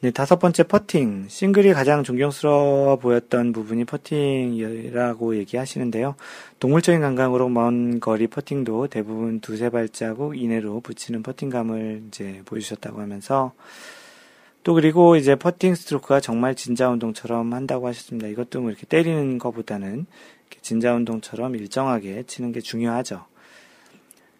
[0.00, 1.26] 네, 다섯 번째 퍼팅.
[1.28, 6.14] 싱글이 가장 존경스러워 보였던 부분이 퍼팅이라고 얘기하시는데요.
[6.60, 13.52] 동물적인 감각으로 먼 거리 퍼팅도 대부분 두세 발자국 이내로 붙이는 퍼팅감을 이제 보여주셨다고 하면서
[14.64, 18.28] 또 그리고 이제 퍼팅 스트로크가 정말 진자 운동처럼 한다고 하셨습니다.
[18.28, 20.06] 이것도 뭐 이렇게 때리는 것보다는
[20.62, 23.26] 진자 운동처럼 일정하게 치는 게 중요하죠.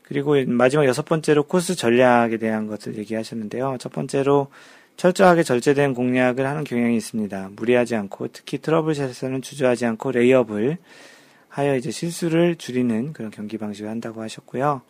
[0.03, 3.77] 그리고 마지막 여섯 번째로 코스 전략에 대한 것을 얘기하셨는데요.
[3.79, 4.49] 첫 번째로
[4.97, 7.51] 철저하게 절제된 공략을 하는 경향이 있습니다.
[7.57, 10.79] 무리하지 않고 특히 trouble shot에서는 주저하지 않고 lay up을
[11.49, 14.83] 하여 이제 실수를 줄이는 그런 경기 방식을 한다고 하셨고요.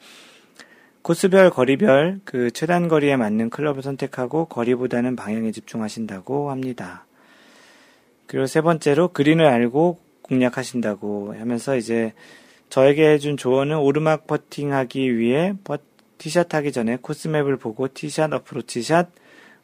[1.05, 7.05] 코스별, 거리별, 그 최단 거리에 맞는 클럽을 선택하고 거리보다는 방향에 집중하신다고 합니다.
[8.27, 12.15] 그리고 세 번째로 그린을 알고 공략하신다고 하면서 이제
[12.71, 15.77] 저에게 해준 조언은 오르막 퍼팅하기 위해 퍼,
[16.17, 19.11] 티샷 하기 전에 코스맵을 보고 티샷, 어프로치샷,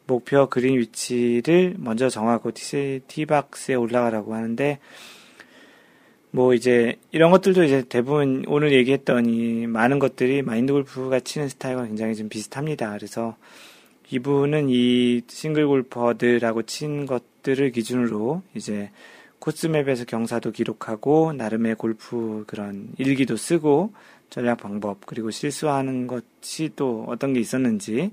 [0.05, 4.77] 목표 그린 위치를 먼저 정하고 티, 티박스에 올라가라고 하는데
[6.31, 11.85] 뭐 이제 이런 것들도 이제 대부분 오늘 얘기했던 이 많은 것들이 마인드 골프가 치는 스타일과
[11.85, 12.91] 굉장히 좀 비슷합니다.
[12.93, 13.35] 그래서
[14.09, 18.89] 이분은 이 싱글 골퍼들하고 친 것들을 기준으로 이제
[19.39, 23.91] 코스맵에서 경사도 기록하고 나름의 골프 그런 일기도 쓰고
[24.29, 28.11] 전략 방법 그리고 실수하는 것이 또 어떤 게 있었는지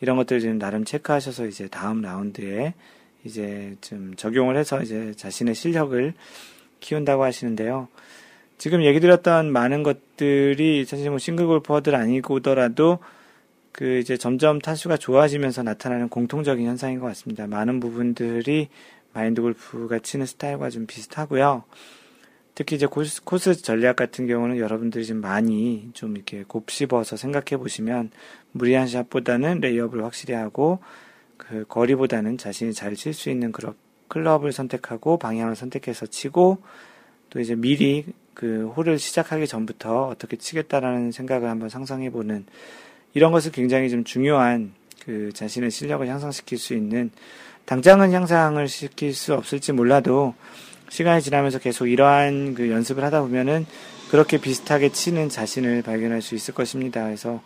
[0.00, 2.74] 이런 것들을 지금 나름 체크하셔서 이제 다음 라운드에
[3.24, 6.12] 이제 좀 적용을 해서 이제 자신의 실력을
[6.80, 7.88] 키운다고 하시는데요.
[8.58, 12.98] 지금 얘기 드렸던 많은 것들이 사실 뭐 싱글 골퍼들 아니고더라도
[13.72, 17.46] 그 이제 점점 타수가 좋아지면서 나타나는 공통적인 현상인 것 같습니다.
[17.46, 18.68] 많은 부분들이
[19.12, 21.64] 마인드 골프가 치는 스타일과 좀 비슷하고요.
[22.54, 28.10] 특히 이제 코스, 코스 전략 같은 경우는 여러분들이 좀 많이 좀 이렇게 곱씹어서 생각해 보시면
[28.52, 30.78] 무리한 샷보다는 lay up을 확실히 하고
[31.36, 33.74] 그 거리보다는 자신이 잘 칠 수 있는 그런
[34.08, 36.58] 클럽을 선택하고 방향을 선택해서 치고
[37.30, 42.44] 또 이제 미리 그 홀을 시작하기 전부터 어떻게 치겠다라는 생각을 한번 상상해 보는
[43.14, 44.72] 이런 것을 굉장히 좀 중요한
[45.04, 47.10] 그 자신의 실력을 향상시킬 수 있는
[47.64, 50.34] 당장은 향상을 시킬 수 없을지 몰라도
[50.88, 53.66] 시간이 지나면서 계속 이러한 그 연습을 하다 보면은
[54.10, 57.04] 그렇게 비슷하게 치는 자신을 발견할 수 있을 것입니다.
[57.04, 57.42] 그래서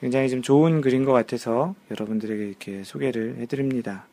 [0.00, 4.06] 굉장히 좀 좋은 글인 것 같아서 여러분들에게 이렇게 소개를 해드립니다.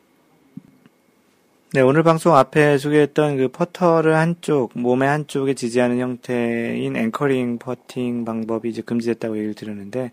[1.72, 8.70] 네, 오늘 방송 앞에 소개했던 그 퍼터를 한쪽, 몸의 한쪽에 지지하는 형태인 앵커링 퍼팅 방법이
[8.70, 10.12] 이제 금지됐다고 얘기를 들었는데,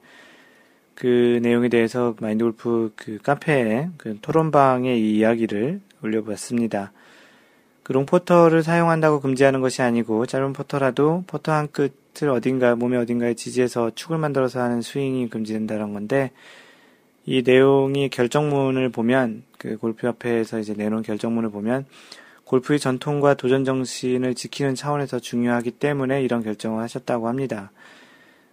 [0.94, 6.92] 그 내용에 대해서 마인드 골프 그 카페에 그 토론방에 이 이야기를 올려봤습니다.
[7.82, 13.92] 그 롱포터를 사용한다고 금지하는 것이 아니고, 짧은 포터라도 포터 한 끝을 어딘가, 몸의 어딘가에 지지해서
[13.94, 16.32] 축을 만들어서 하는 스윙이 금지된다는 건데,
[17.26, 21.84] 이 내용이 결정문을 보면 그 골프협회에서 이제 내놓은 결정문을 보면
[22.44, 27.72] 골프의 전통과 도전 정신을 지키는 차원에서 중요하기 때문에 이런 결정을 하셨다고 합니다.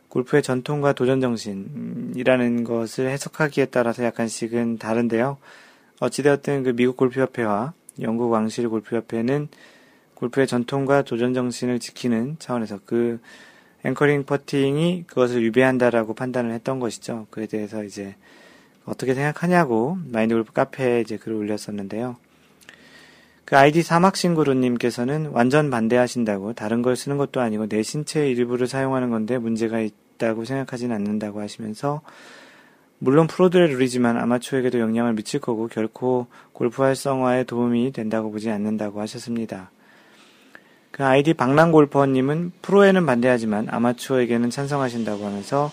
[0.10, 5.38] 골프의 전통과 도전 정신이라는 것을 해석하기에 따라서 약간씩은 다른데요.
[6.00, 9.50] 어찌되었든 그 미국 골프협회와 영국 왕실 골프협회는
[10.16, 13.20] 골프의 전통과 도전 정신을 지키는 차원에서 그
[13.86, 17.28] 앵커링 퍼팅이 그것을 위배한다라고 판단을 했던 것이죠.
[17.30, 18.16] 그에 대해서 이제
[18.86, 22.18] 어떻게 생각하냐고 마인드 골프 카페에 이제 글을 올렸었는데요.
[23.46, 29.38] 그 아이디 사막신구루님께서는 완전 반대하신다고 다른 걸 쓰는 것도 아니고 내 신체의 일부를 사용하는 건데
[29.38, 32.02] 문제가 있다고 생각하진 않는다고 하시면서
[33.00, 39.72] 물론 프로들의 룰이지만 아마추어에게도 영향을 미칠 거고 결코 골프 활성화에 도움이 된다고 보지 않는다고 하셨습니다.
[40.90, 45.70] 그 아이디 방랑골퍼님은 프로에는 반대하지만 아마추어에게는 찬성하신다고 하면서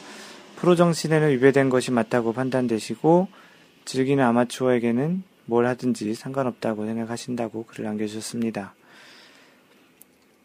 [0.61, 3.29] 프로 정신에는 위배된 것이 맞다고 판단되시고
[3.87, 8.75] 즐기는 아마추어에게는 뭘 하든지 상관없다고 생각하신다고 글을 남겨주셨습니다.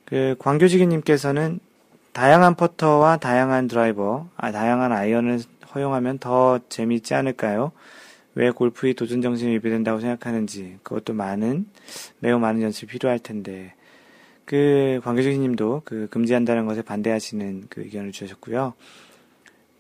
[0.06, 1.60] 그 광교지기님께서는
[2.14, 5.42] 다양한 퍼터와 다양한 드라이버, 아, 다양한 아이언을
[5.74, 7.74] 허용하면 더 재미있지 않을까요?
[8.36, 11.66] 왜 골프의 도전 정신이 위배된다고 생각하는지 그것도 많은
[12.20, 13.74] 매우 많은 연습이 필요할 텐데
[14.46, 18.76] 그 광교지기님도 그 금지한다는 것에 반대하시는 그 의견을 주셨고요.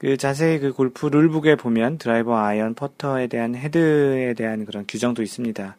[0.05, 5.23] 그 자세히 그 골프 rule book에 보면 드라이버, 아이언, 퍼터에 대한 헤드에 대한 그런 규정도
[5.23, 5.75] 있습니다.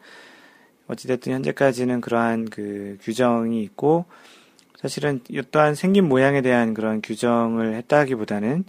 [0.88, 4.04] 어찌됐든 현재까지는 그러한 그 규정이 있고
[4.78, 5.20] 사실은
[5.52, 8.64] 또한 생긴 모양에 대한 그런 규정을 했다기보다는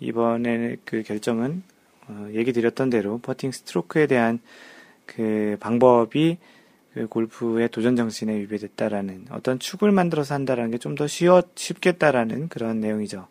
[0.00, 1.62] 이번에 그 결정은
[2.08, 4.38] 어, 얘기 드렸던 대로 퍼팅 스트로크에 대한
[5.04, 6.38] 그 방법이
[6.94, 12.80] 그 골프의 도전 정신에 위배됐다라는 어떤 축을 만들어서 한다라는 게 좀 더 쉬워 쉽겠다라는 그런
[12.80, 13.28] 내용이죠.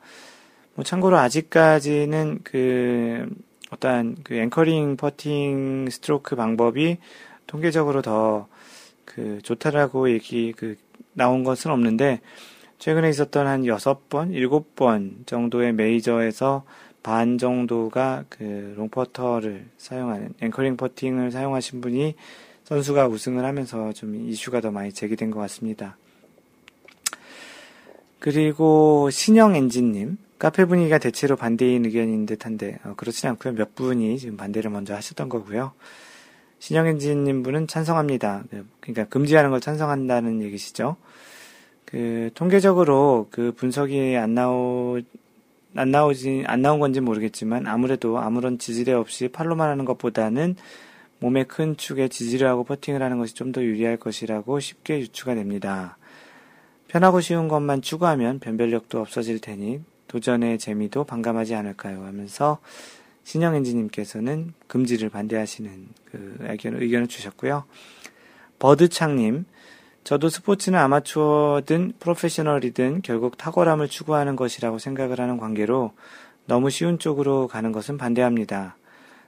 [0.76, 3.28] 뭐 참고로 아직까지는 그
[3.72, 6.98] 어떠한 그 anchoring 퍼팅 스트로크 방법이
[7.48, 8.48] 통계적으로 더
[9.16, 10.78] 그 좋다라고 얘기 그
[11.14, 12.22] 나온 것은 없는데
[12.80, 16.64] 최근에 있었던 한 여섯 번, 일곱 번 정도의 메이저에서
[17.04, 22.16] 반 정도가 그 롱퍼터를 사용하는 앵커링 퍼팅을 사용하신 분이
[22.64, 25.98] 선수가 우승을 하면서 좀 이슈가 더 많이 제기된 것 같습니다.
[28.20, 33.54] 그리고 신영 엔진님 카페 분위기가 대체로 반대인 의견인 듯한데 어, 그렇진 않고요.
[33.54, 35.74] 몇 분이 지금 반대를 먼저 하셨던 거고요.
[36.58, 38.46] 신영엔진님 분은 찬성합니다.
[38.50, 40.96] 그, 그러니까 금지하는 걸 찬성한다는 얘기시죠.
[41.86, 45.00] 그 통계적으로 그 분석이 안 나오
[45.76, 50.56] 안 나오지 안 나온 건지 모르겠지만 아무래도 아무런 지지대 없이 팔로만 하는 것보다는
[51.20, 56.00] 몸의 큰 축에 지지를 하고 퍼팅을 하는 것이 좀 더 유리할 것이라고 쉽게 유추가 됩니다.
[56.88, 62.04] 편하고 쉬운 것만 추구하면 변별력도 없어질 테니 도전의 재미도 반감하지 않을까요?
[62.04, 62.58] 하면서
[63.24, 67.64] 신영 엔지님께서는 금지를 반대하시는 그 의견, 의견을 주셨고요.
[68.60, 69.46] 버드창님,
[70.04, 75.94] 저도 스포츠는 아마추어든 프로페셔널이든 결국 탁월함을 추구하는 것이라고 생각을 하는 관계로
[76.46, 78.76] 너무 쉬운 쪽으로 가는 것은 반대합니다.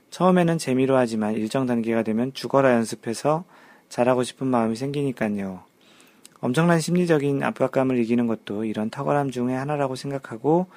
[0.09, 3.45] 처음에는 재미로 하지만 일정 단계가 되면 죽어라 연습해서
[3.87, 5.63] 잘하고 싶은 마음이 생기니까요.
[6.43, 10.67] 엄청난 심리적인 압박감을 이기는 것도 이런 탁월함 중의 하나라고 생각하고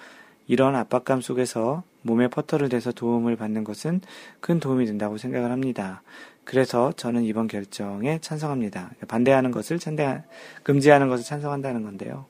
[0.47, 4.01] 이런 압박감 속에서 몸에 퍼터를 대서 도움을 받는 것은
[4.39, 6.03] 큰 도움이 된다고 생각을 합니다.
[6.45, 8.93] 그래서 저는 이번 결정에 찬성합니다.
[9.09, 10.23] 반대하는 것을 찬대,
[10.63, 12.27] 금지하는 것을 찬성한다는 건데요.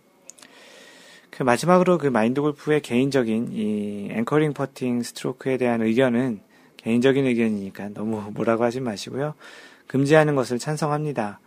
[1.28, 6.40] 그 마지막으로 그 마인드 골프의 개인적인 이 anchoring 퍼팅 스트로크에 대한 의견은
[6.78, 9.34] 개인적인 의견이니까 너무 뭐라고 하지 마시고요.
[9.88, 11.40] 금지하는 것을 찬성합니다.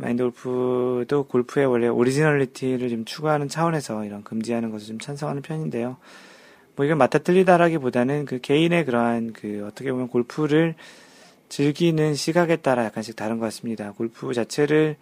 [0.00, 5.98] 마인드 골프도 골프의 원래 originality를 좀 추구하는 차원에서 이런 금지하는 것을 좀 찬성하는 편인데요.
[6.74, 10.74] 뭐 이건 맞다 틀리다라기보다는 그 개인의 그러한 그 어떻게 보면 골프를
[11.50, 13.92] 즐기는 시각에 따라 약간씩 다른 것 같습니다.
[13.92, 14.96] 골프 자체를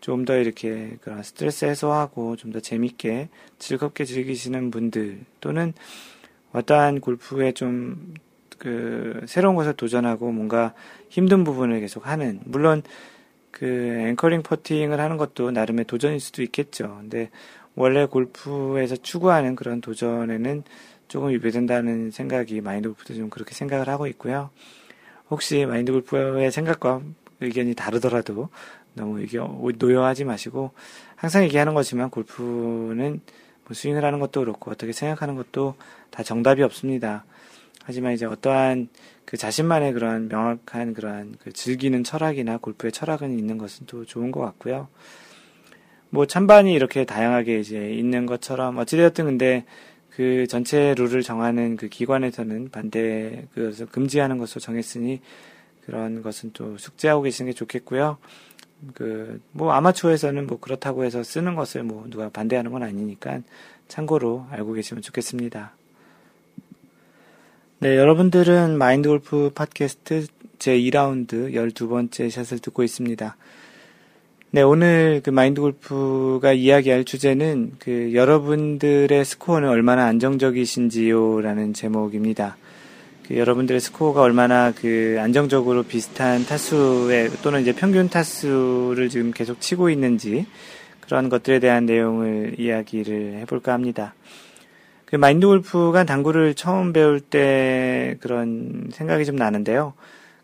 [0.00, 5.72] 좀 더 이렇게 그런 스트레스 해소하고 좀 더 재밌게 즐겁게 즐기시는 분들 또는
[6.52, 8.14] 어떠한 골프에 좀
[8.58, 10.74] 그 새로운 것을 도전하고 뭔가
[11.08, 12.82] 힘든 부분을 계속 하는 물론
[13.54, 16.96] 그 앵커링 퍼팅을 하는 것도 나름의 도전일 수도 있겠죠.
[16.98, 17.30] 근데
[17.76, 20.64] 원래 골프에서 추구하는 그런 도전에는
[21.06, 24.50] 조금 위배된다는 생각이 마인드 골프도 좀 그렇게 생각을 하고 있고요.
[25.30, 27.00] 혹시 마인드 골프의 생각과
[27.40, 28.48] 의견이 다르더라도
[28.94, 30.72] 너무 의견 노여하지 마시고
[31.14, 33.20] 항상 얘기하는 거지만 골프는
[33.66, 35.76] 뭐 스윙을 하는 것도 그렇고 어떻게 생각하는 것도
[36.10, 37.24] 다 정답이 없습니다.
[37.84, 38.88] 하지만 이제 어떠한
[39.34, 44.38] 그 자신만의 그런 명확한 그러한 그 즐기는 철학이나 골프의 철학은 있는 것은 또 좋은 것
[44.38, 44.86] 같고요.
[46.08, 49.64] 뭐 찬반이 이렇게 다양하게 이제 있는 것처럼 어찌되었든 근데
[50.10, 55.20] 그 전체 룰을 정하는 그 기관에서는 반대 그래서 금지하는 것으로 정했으니
[55.84, 58.18] 그런 것은 또 숙제하고 계시는 게 좋겠고요.
[58.94, 63.40] 그 뭐 아마추어에서는 뭐 그렇다고 해서 쓰는 것을 뭐 누가 반대하는 건 아니니까
[63.88, 65.72] 참고로 알고 계시면 좋겠습니다.
[67.84, 73.36] 네, 여러분들은 마인드 골프 팟캐스트 제 2라운드 12번째 샷을 듣고 있습니다.
[74.52, 82.56] 네, 오늘 그 마인드 골프가 이야기할 주제는 그 여러분들의 스코어는 얼마나 안정적이신지요라는 제목입니다.
[83.28, 89.90] 그 여러분들의 스코어가 얼마나 그 안정적으로 비슷한 타수의 또는 이제 평균 타수를 지금 계속 치고
[89.90, 90.46] 있는지
[91.02, 94.14] 그런 것들에 대한 내용을 이야기를 해볼까 합니다.
[95.14, 99.92] 그 마인드 골프가 당구를 처음 배울 때 그런 생각이 좀 나는데요.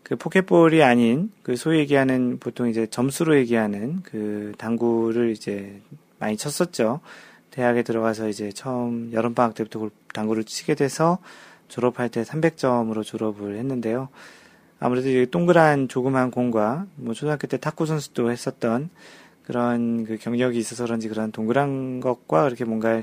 [0.05, 5.81] 그 포켓볼이 아닌 그 소위 얘기하는 보통 이제 점수로 얘기하는 그 당구를 이제
[6.21, 7.01] 많이 쳤었죠.
[7.51, 11.19] 대학에 들어가서 이제 처음 여름방학 때부터 당구를 치게 돼서
[11.67, 14.09] 졸업할 때 300점으로 졸업을 했는데요.
[14.79, 18.89] 아무래도 이제 동그란 조그만 공과 뭐 초등학교 때 탁구 선수도 했었던
[19.43, 23.03] 그런 그 경력이 있어서 그런지 그런 동그란 것과 그렇게 뭔가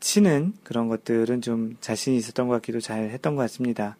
[0.00, 3.96] 치는 그런 것들은 좀 자신이 있었던 것 같기도 잘 했던 것 같습니다.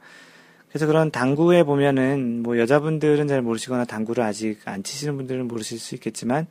[0.69, 5.95] 그래서 그런 당구에 보면은 뭐 여자분들은 잘 모르시거나 당구를 아직 안 치시는 분들은 모르실 수
[5.95, 6.47] 있겠지만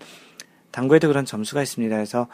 [0.71, 1.95] 당구에도 그런 점수가 있습니다.
[1.95, 2.27] 그래서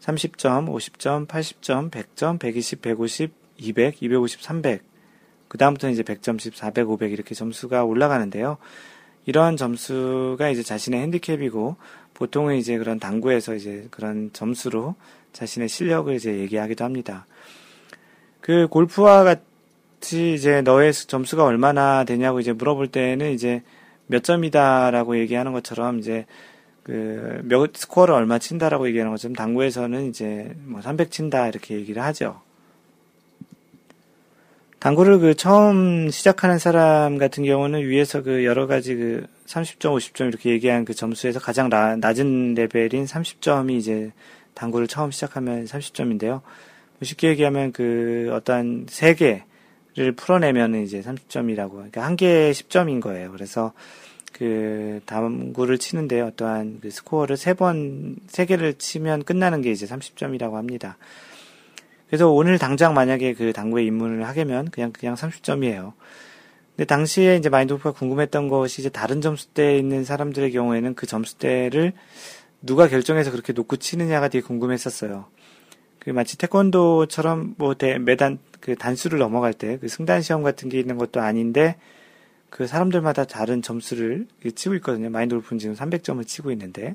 [0.00, 4.82] 30점, 50점, 80점, 100점, 120, 150, 200, 250, 300.
[5.48, 8.58] 그 다음부터는 이제 100점씩 400, 500 이렇게 점수가 올라가는데요.
[9.26, 11.76] 이러한 점수가 이제 자신의 핸디캡이고
[12.14, 14.94] 보통은 이제 그런 당구에서 이제 그런 점수로
[15.32, 17.26] 자신의 실력을 이제 얘기하기도 합니다.
[18.40, 23.62] 그 골프와 같이 이제 너의 점수가 얼마나 되냐고 이제 물어볼 때는 이제
[24.06, 26.26] 몇 점이다라고 얘기하는 것처럼 이제
[26.84, 32.40] 그몇 스코어를 얼마 친다라고 얘기하는 것처럼 당구에서는 이제 뭐 300 친다 이렇게 얘기를 하죠.
[34.78, 40.50] 당구를 그 처음 시작하는 사람 같은 경우는 위에서 그 여러 가지 그 30점, 50점 이렇게
[40.50, 44.10] 얘기한 그 점수에서 가장 나, 낮은 레벨인 30점이 이제
[44.54, 46.28] 당구를 처음 시작하면 30점인데요.
[46.28, 46.42] 뭐
[47.02, 51.70] 쉽게 얘기하면 그 어떤 세 개를 풀어내면 이제 30점이라고.
[51.72, 53.32] 그러니까 한 개에 10점인 거예요.
[53.32, 53.72] 그래서
[54.32, 60.54] 그 당구를 치는데 어떠한 그 스코어를 세 번, 세 개를 치면 끝나는 게 이제 30점이라고
[60.54, 60.96] 합니다.
[62.08, 65.92] 그래서 오늘 당장 만약에 그 당구에 입문을 하게면 그냥, 그냥 30점이에요.
[66.76, 71.92] 근데 당시에 이제 마인드오프가 궁금했던 것이 이제 다른 점수대에 있는 사람들의 경우에는 그 점수대를
[72.62, 75.26] 누가 결정해서 그렇게 놓고 치느냐가 되게 궁금했었어요.
[76.00, 80.78] 그 마치 태권도처럼 뭐 대, 매단 그 단수를 넘어갈 때 그 승단 시험 같은 게
[80.78, 81.76] 있는 것도 아닌데
[82.50, 85.10] 그 사람들마다 다른 점수를 치고 있거든요.
[85.10, 86.94] 마인드 골프는 지금 300점을 치고 있는데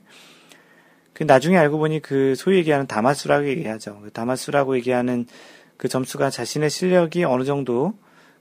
[1.14, 4.00] 그 나중에 알고 보니 그 소위 얘기하는 다마수라고 얘기하죠.
[4.02, 5.26] 그 다마수라고 얘기하는
[5.78, 7.94] 그 점수가 자신의 실력이 어느 정도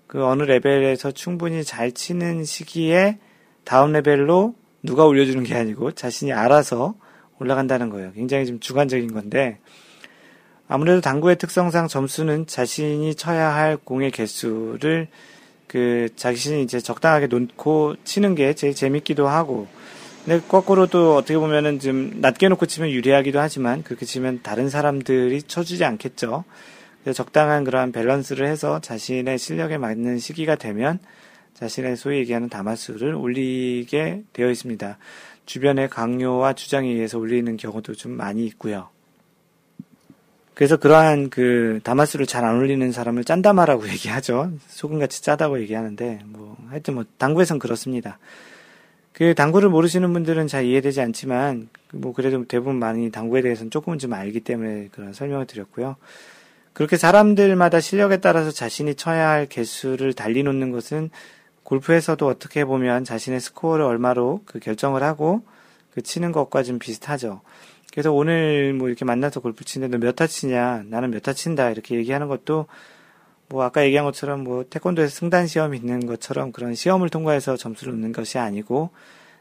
[0.08, 3.18] 그 어느 레벨에서 충분히 잘 치는 시기에
[3.64, 6.94] 다음 레벨로 누가 올려주는 게 아니고 자신이 알아서
[7.38, 8.12] 올라간다는 거예요.
[8.12, 9.58] 굉장히 좀 주관적인 건데
[10.66, 15.08] 아무래도 당구의 특성상 점수는 자신이 쳐야 할 공의 개수를
[15.66, 19.68] 그 자신이 이제 적당하게 놓고 치는 게 제일 재밌기도 하고
[20.24, 25.42] 근데 거꾸로 또 어떻게 보면은 좀 낮게 놓고 치면 유리하기도 하지만 그렇게 치면 다른 사람들이
[25.42, 26.44] 쳐주지 않겠죠.
[27.14, 30.98] 적당한 그러한 밸런스를 해서 자신의 실력에 맞는 시기가 되면
[31.54, 34.98] 자신의 소위 얘기하는 다마수를 올리게 되어 있습니다.
[35.46, 38.88] 주변의 강요와 주장에 의해서 올리는 경우도 좀 많이 있고요.
[40.54, 44.52] 그래서 그러한 그 다마수를 잘 안 올리는 사람을 짠다마라고 얘기하죠.
[44.66, 48.18] 소금같이 짜다고 얘기하는데 뭐 하여튼 뭐 당구에선 그렇습니다.
[49.12, 54.12] 그 당구를 모르시는 분들은 잘 이해되지 않지만 뭐 그래도 대부분 많이 당구에 대해서는 조금은 좀
[54.12, 55.96] 알기 때문에 그런 설명을 드렸고요.
[56.78, 61.10] 그렇게 사람들마다 실력에 따라서 자신이 쳐야 할 개수를 달리 놓는 것은
[61.64, 65.42] 골프에서도 어떻게 보면 자신의 스코어를 얼마로 그 결정을 하고
[65.90, 67.40] 그 치는 것과 좀 비슷하죠.
[67.90, 70.84] 그래서 오늘 뭐 이렇게 만나서 골프 치는데 너 몇 타 치냐?
[70.86, 71.68] 나는 몇 타 친다.
[71.70, 72.66] 이렇게 얘기하는 것도
[73.48, 78.12] 뭐 아까 얘기한 것처럼 뭐 태권도에서 승단 시험 있는 것처럼 그런 시험을 통과해서 점수를 얻는
[78.12, 78.90] 것이 아니고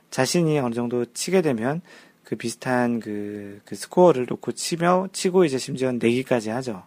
[0.09, 1.81] 자신이 어느 정도 치게 되면
[2.23, 6.81] 그 비슷한 그, 그 스코어를 놓고 치며 치고 이제 심지어 내기까지 하죠.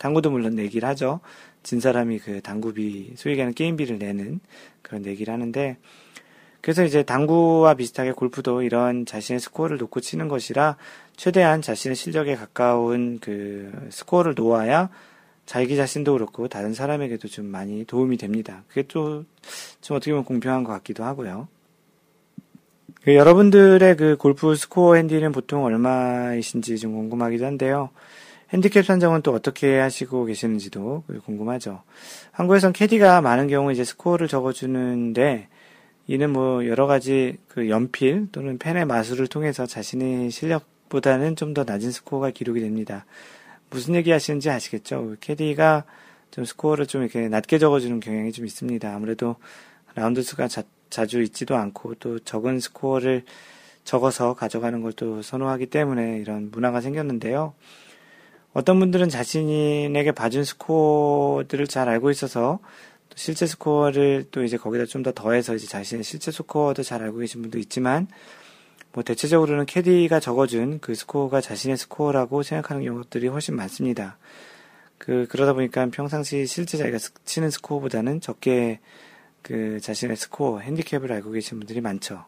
[0.00, 1.20] 당구도 물론 내기를 하죠.
[1.62, 4.40] 진 사람이 그 당구비 소위 얘기하는 게임비를 내는
[4.82, 5.76] 그런 내기를 하는데
[6.60, 10.76] 그래서 이제 당구와 비슷하게 골프도 이런 자신의 스코어를 놓고 치는 것이라
[11.16, 14.88] 최대한 자신의 실력에 가까운 그 스코어를 놓아야
[15.46, 18.64] 자기 자신도 그렇고 다른 사람에게도 좀 많이 도움이 됩니다.
[18.68, 19.24] 그게 또
[19.80, 21.48] 좀 어떻게 보면 공평한 것 같기도 하고요.
[23.02, 27.90] 그 여러분들의 그 골프 스코어 핸디는 보통 얼마이신지 좀 궁금하기도 한데요.
[28.52, 31.82] 핸디캡 산정은 또 어떻게 하시고 계시는지도 궁금하죠.
[32.32, 35.48] 한국에선 캐디가 많은 경우 이제 스코어를 적어주는데
[36.08, 41.92] 이는 뭐 여러 가지 그 연필 또는 펜의 마술을 통해서 자신의 실력보다는 좀 더 낮은
[41.92, 43.04] 스코어가 기록이 됩니다.
[43.70, 45.14] 무슨 얘기 하시는지 아시겠죠?
[45.20, 45.84] 캐디가
[46.32, 48.92] 좀 스코어를 좀 이렇게 낮게 적어주는 경향이 좀 있습니다.
[48.92, 49.36] 아무래도
[49.94, 53.22] 라운드 수가 자, 자주 있지도 않고 또 적은 스코어를
[53.84, 57.54] 적어서 가져가는 걸 또 선호하기 때문에 이런 문화가 생겼는데요.
[58.52, 62.58] 어떤 분들은 자신에게 봐준 스코어들을 잘 알고 있어서
[63.08, 67.18] 또 실제 스코어를 또 이제 거기다 좀 더 더해서 이제 자신의 실제 스코어도 잘 알고
[67.18, 68.08] 계신 분도 있지만
[68.92, 74.18] 뭐 대체적으로는 캐디가 적어준 그 스코어가 자신의 스코어라고 생각하는 경우들이 훨씬 많습니다.
[74.98, 78.80] 그 그러다 보니까 평상시 실제 자기가 치는 스코어보다는 적게
[79.42, 82.24] 그 자신의 스코어 핸디캡을 알고 계신 분들이 많죠.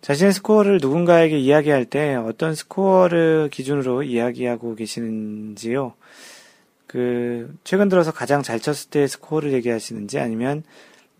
[0.00, 5.94] 자신의 스코어를 누군가에게 이야기할 때 어떤 스코어를 기준으로 이야기하고 계시는지요?
[6.86, 10.64] 그, 최근 들어서 가장 잘 쳤을 때 스코어를 얘기하시는지 아니면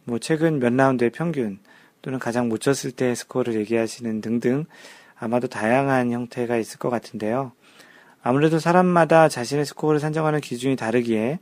[0.05, 1.59] 뭐 최근 몇 라운드의 평균
[2.03, 4.65] 또는 가장 못 쳤을 때 스코어를 얘기하시는 등등
[5.19, 7.53] 아마도 다양한 형태가 있을 것 같은데요.
[8.23, 11.39] 아무래도 사람마다 자신의 스코어를 산정하는 기준이 다르기에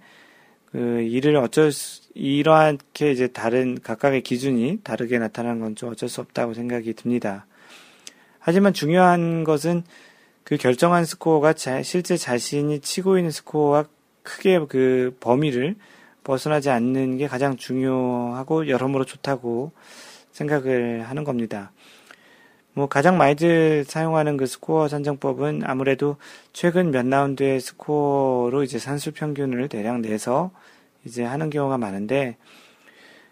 [0.73, 6.21] 그 일을 어쩔 수, 이러하게 이제 다른 각각의 기준이 다르게 나타나는 건 좀 어쩔 수
[6.21, 7.47] 없다고 생각이 듭니다.
[8.39, 9.85] 하지만 중요한 것은
[10.45, 13.85] 그 결정한 스코어가 자, 실제 자신이 치고 있는 스코어와
[14.23, 15.77] 크게 그 범위를
[16.25, 19.73] 벗어나지 않는 게 가장 중요하고 여러모로 좋다고
[20.33, 21.73] 생각을 하는 겁니다.
[22.79, 26.17] 뭐 가장 많이들 사용하는 그 스코어 산정법은 아무래도
[26.53, 30.53] 최근 몇 라운드의 스코어로 이제 산술 평균을 대략 내서
[31.05, 32.37] 이제 하는 경우가 많은데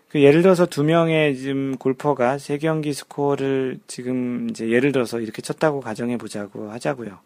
[0.08, 5.42] 그 예를 들어서 두 명의 지금 골퍼가 세 경기 스코어를 지금 이제 예를 들어서 이렇게
[5.42, 7.16] 쳤다고 가정해 보자고 하자고요.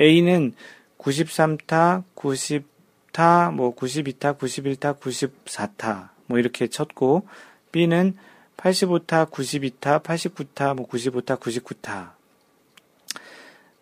[0.00, 0.54] A는
[0.98, 7.28] 93타, 90타, 뭐 92타, 91타, 94타 뭐 이렇게 쳤고
[7.70, 8.16] B는
[8.60, 12.10] 85타, 92타, 89타, 뭐 95타, 99타.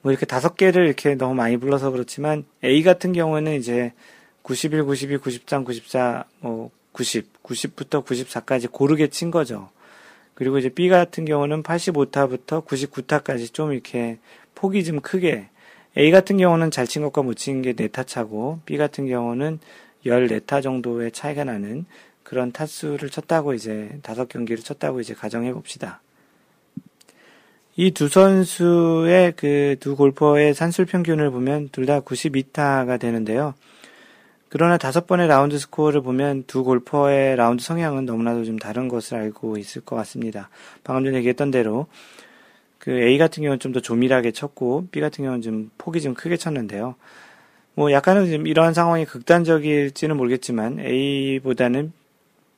[0.02, 3.92] 뭐 이렇게 다섯 개를 이렇게 너무 많이 불러서 그렇지만 A 같은 경우는 이제
[4.42, 9.68] 91, 92, 93, 94, 뭐 90, 90부터 94까지 고르게 친 거죠.
[10.34, 14.18] 그리고 이제 B 같은 경우는 85타부터 99타까지 좀 이렇게
[14.54, 15.48] 폭이 좀 크게
[15.96, 19.58] A 같은 경우는 잘 친 것과 못 친 게 4타 차고 B 같은 경우는
[20.06, 21.86] 14타 정도의 차이가 나는
[22.28, 26.02] 그런 타수를 쳤다고 이제 다섯 경기를 쳤다고 이제 가정해 봅시다.
[27.74, 33.54] 이 두 선수의 그 두 골퍼의 산술 평균을 보면 둘 다 92타가 되는데요.
[34.50, 39.56] 그러나 다섯 번의 라운드 스코어를 보면 두 골퍼의 라운드 성향은 너무나도 좀 다른 것을 알고
[39.56, 40.50] 있을 것 같습니다.
[40.84, 41.86] 방금 전에 얘기했던 대로
[42.78, 46.36] 그 A 같은 경우는 좀 더 조밀하게 쳤고 B 같은 경우는 좀 폭이 좀 크게
[46.36, 46.94] 쳤는데요.
[47.74, 51.92] 뭐 약간은 좀 이러한 상황이 극단적일지는 모르겠지만 A보다는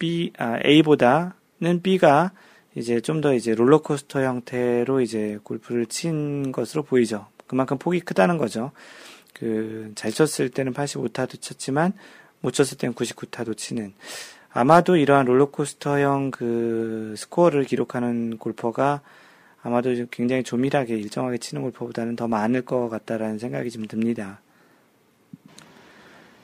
[0.01, 2.33] B 아 A보다는 B가
[2.75, 7.27] 이제 좀 더 이제 롤러코스터 형태로 이제 골프를 친 것으로 보이죠.
[7.47, 8.73] 그만큼 폭이 크다는 거죠.
[9.35, 11.93] 그 잘 쳤을 때는 85타도 쳤지만
[12.41, 13.93] 못 쳤을 때는 99타도 치는
[14.53, 19.03] 아마도 이러한 롤러코스터형 그 스코어를 기록하는 골퍼가
[19.63, 24.41] 아마도 굉장히 조밀하게 일정하게 치는 골퍼보다는 더 많을 것 같다라는 생각이 좀 듭니다.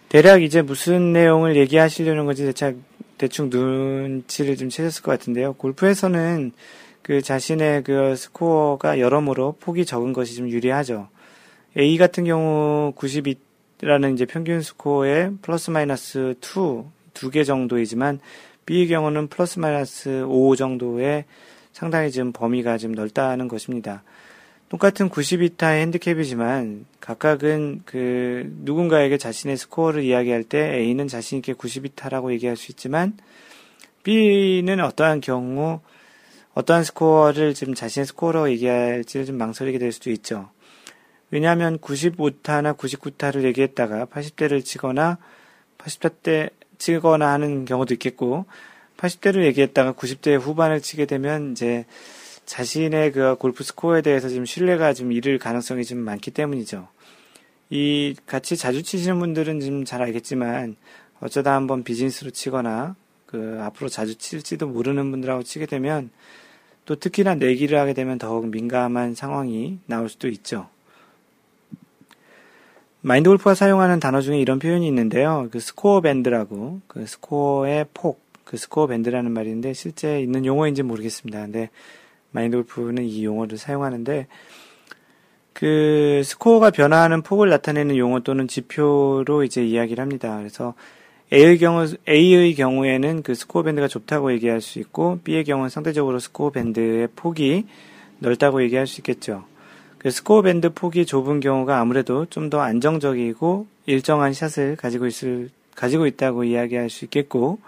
[0.08, 2.84] 대략 이제 무슨 내용을 얘기하시려는 건지 대충,
[3.18, 5.54] 대충 눈치를 좀 채셨을 것 같은데요.
[5.54, 6.52] 골프에서는
[7.02, 11.08] 그 자신의 그 스코어가 여러모로 폭이 적은 것이 좀 유리하죠.
[11.76, 18.20] A 같은 경우 92라는 이제 평균 스코어에 플러스 마이너스 2, 두 개 정도이지만
[18.66, 21.24] B의 경우는 플러스 마이너스 5 정도의
[21.72, 24.02] 상당히 좀 범위가 좀 넓다는 것입니다.
[24.68, 32.72] 똑같은 92타의 핸디캡이지만 각각은 그 누군가에게 자신의 스코어를 이야기할 때 A는 자신있게 92타라고 얘기할 수
[32.72, 33.16] 있지만
[34.02, 35.80] B는 어떠한 경우
[36.54, 40.48] 어떠한 스코어를 지금 자신의 스코어라고 얘기할지를 좀 망설이게 될 수도 있죠.
[41.30, 45.18] 왜냐하면 95타나 99타를 얘기했다가 80대를 치거나
[45.78, 48.46] 80대 치거나 하는 경우도 있겠고
[48.96, 51.84] 80대를 얘기했다가 90대 후반을 치게 되면 이제
[52.46, 56.88] 자신의 그 골프 스코어에 대해서 지금 신뢰가 좀 잃을 가능성이 좀 많기 때문이죠.
[57.70, 60.76] 이 같이 자주 치시는 분들은 좀잘 알겠지만
[61.20, 62.94] 어쩌다 한번 비즈니스로 치거나
[63.26, 66.10] 그 앞으로 자주 칠지도 모르는 분들하고 치게 되면
[66.84, 70.68] 또 특히나 내기를 하게 되면 더욱 민감한 상황이 나올 수도 있죠.
[73.00, 75.48] 마인드 골프가 사용하는 단어 중에 이런 표현이 있는데요.
[75.50, 81.40] 그 score band라고 그 스코어의 폭, 그 score band라는 말인데 실제 있는 용어인지 모르겠습니다.
[81.42, 81.70] 근데
[82.36, 84.26] 마인드 골프는 이 용어를 사용하는데
[85.54, 90.36] 그 스코어가 변화하는 폭을 나타내는 용어 또는 지표로 이제 이야기를 합니다.
[90.36, 90.74] 그래서
[91.32, 96.50] A의 경우 A의 경우에는 그 스코어 밴드가 좁다고 얘기할 수 있고 B의 경우는 상대적으로 스코어
[96.50, 97.64] 밴드의 폭이
[98.18, 99.44] 넓다고 얘기할 수 있겠죠.
[99.96, 106.06] 그 스코어 밴드 폭이 좁은 경우가 아무래도 좀 더 안정적이고 일정한 샷을 가지고 있을 가지고
[106.06, 107.58] 있다고 이야기할 수 있겠고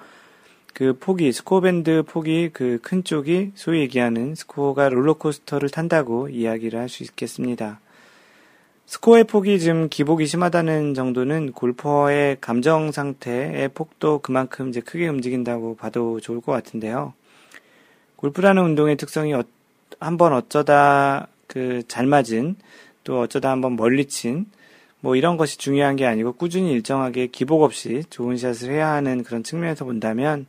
[0.75, 6.89] 그 폭이, 스코어 밴드 폭이 그 큰 쪽이 소위 얘기하는 스코어가 롤러코스터를 탄다고 이야기를 할
[6.89, 7.81] 수 있겠습니다.
[8.87, 16.21] 스코어의 폭이 좀 기복이 심하다는 정도는 골퍼의 감정 상태의 폭도 그만큼 이제 크게 움직인다고 봐도
[16.21, 17.13] 좋을 것 같은데요.
[18.17, 19.43] 골프라는 운동의 특성이 어,
[20.01, 22.57] 한번 어쩌다 그 잘 맞은
[23.05, 24.47] 또 어쩌다 한번 멀리 친
[25.01, 29.43] 뭐 이런 것이 중요한 게 아니고 꾸준히 일정하게 기복 없이 좋은 샷을 해야 하는 그런
[29.43, 30.47] 측면에서 본다면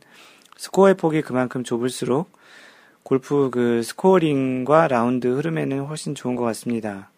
[0.56, 2.30] 스코어의 폭이 그만큼 좁을수록
[3.02, 7.10] 골프 그 scoring과 라운드 흐름에는 훨씬 좋은 것 같습니다.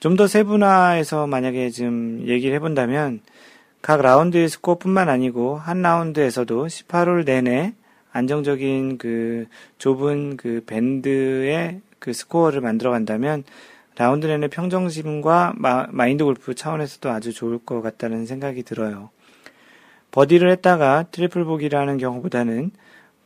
[0.00, 3.20] 좀 더 세분화해서 만약에 좀 얘기를 해본다면
[3.82, 7.74] 각 라운드의 스코어뿐만 아니고 한 라운드에서도 18홀 내내
[8.12, 9.46] 안정적인 그
[9.78, 13.44] 좁은 그 밴드의 그 스코어를 만들어 간다면
[14.00, 19.10] 라운드 내내 평정심과 마, 인드 골프 차원에서도 아주 좋을 것 같다는 생각이 들어요.
[20.10, 22.70] 버디를 했다가 트리플 보기를 하는 경우보다는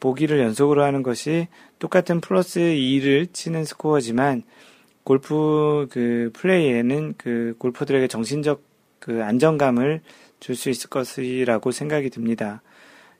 [0.01, 1.47] 보기를 연속으로 하는 것이
[1.79, 4.43] 똑같은 플러스 2를 치는 스코어지만
[5.05, 8.61] 골프 그 플레이에는 그 골퍼들에게 정신적
[8.99, 10.01] 그 안정감을
[10.41, 12.63] 줄 수 있을 것이라고 생각이 듭니다.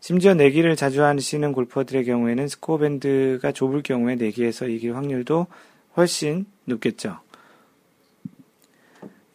[0.01, 5.47] 심지어 내기를 자주 하시는 골퍼들의 경우에는 스코어 밴드가 좁을 경우에 내기에서 이길 확률도
[5.97, 7.24] 훨씬 높겠죠.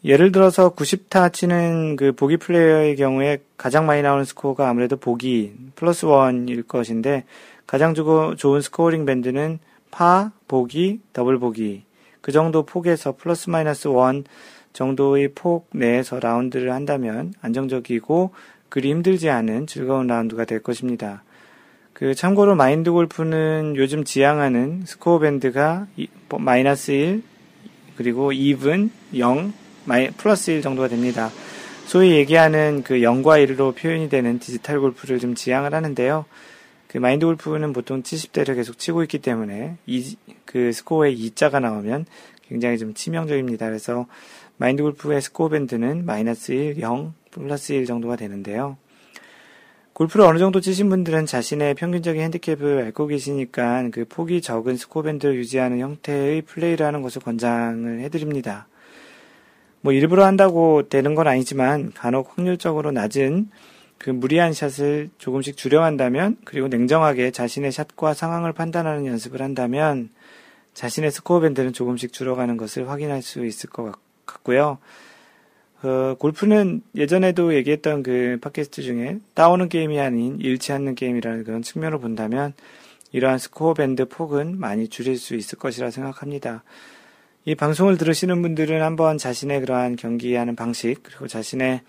[0.06, 6.06] 예를 들어서 90타 치는 그 보기 플레이어의 경우에 가장 많이 나오는 스코어가 아무래도 보기 플러스
[6.06, 7.26] one일 것인데
[7.68, 9.60] 가장 좋은 scoring 밴드는
[9.92, 11.84] 파, 보기, 더블 보기
[12.22, 14.24] 그 정도 폭에서 플러스 마이너스 one
[14.72, 18.32] 정도의 폭 내에서 라운드를 한다면 안정적이고
[18.70, 21.24] 그리 힘들지 않은 즐거운 라운드가 될 것입니다.
[21.92, 25.88] 그 참고로 마인드 골프는 요즘 지향하는 스코어 밴드가
[26.38, 27.24] 마이너스 1
[27.98, 29.54] 그리고 even 0
[29.90, 31.32] 마이, 플러스 1 정도가 됩니다.
[31.88, 36.26] 소위 얘기하는 그 0과 1로 표현이 되는 디지털 골프를 좀 지향을 하는데요.
[36.88, 40.16] 그 마인드 골프는 보통 70대를 계속 치고 있기 때문에 이,
[40.46, 42.06] 그 스코어에 2자가 나오면
[42.48, 43.66] 굉장히 좀 치명적입니다.
[43.66, 44.06] 그래서
[44.58, 48.78] 마인드 골프의 스코어 밴드는 마이너스 1, 0, 플러스 1 정도가 되는데요.
[49.94, 55.34] 골프를 어느 정도 치신 분들은 자신의 평균적인 핸디캡을 알고 계시니까 그 폭이 적은 스코어 밴드를
[55.34, 58.68] 유지하는 형태의 플레이를 하는 것을 권장을 해드립니다.
[59.82, 63.50] 뭐 일부러 한다고 되는 건 아니지만 간혹 확률적으로 낮은
[63.98, 70.10] 그 무리한 샷을 조금씩 줄여간다면 그리고 냉정하게 자신의 샷과 상황을 판단하는 연습을 한다면
[70.74, 73.92] 자신의 스코어 밴드는 조금씩 줄어가는 것을 확인할 수 있을 것
[74.26, 74.78] 같고요.
[75.82, 82.00] 어, 골프는 예전에도 얘기했던 그 팟캐스트 중에 따오는 게임이 아닌 잃지 않는 게임이라는 그런 측면으로
[82.00, 82.54] 본다면
[83.12, 86.64] 이러한 스코어 밴드 폭은 많이 줄일 수 있을 것이라 생각합니다.
[87.46, 91.82] 이 방송을 들으시는 분들은 한번 자신의 그러한 경기하는 방식 그리고 자신의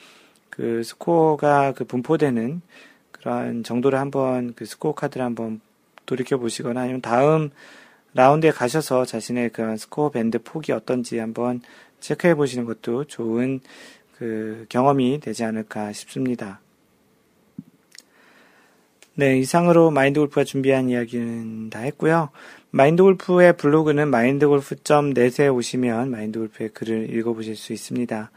[0.49, 2.63] 그 스코어가 그 분포되는
[3.11, 5.61] 그러한 정도를 한번 그 스코어 카드를 한번
[6.07, 7.51] 돌이켜 보시거나 아니면 다음
[8.15, 11.63] 라운드에 가셔서 자신의 그런 스코어 밴드 폭이 어떤지 한번
[11.99, 13.61] 체크해 보시는 것도 좋은
[14.17, 16.61] 그 경험이 되지 않을까 싶습니다.
[19.21, 22.31] 네, 이상으로 마인드 골프가 준비한 이야기는 다 했고요.
[22.71, 28.31] 마인드 골프의 블로그는 마인드골프.net에 오시면 마인드 골프의 글을 읽어보실 수 있습니다.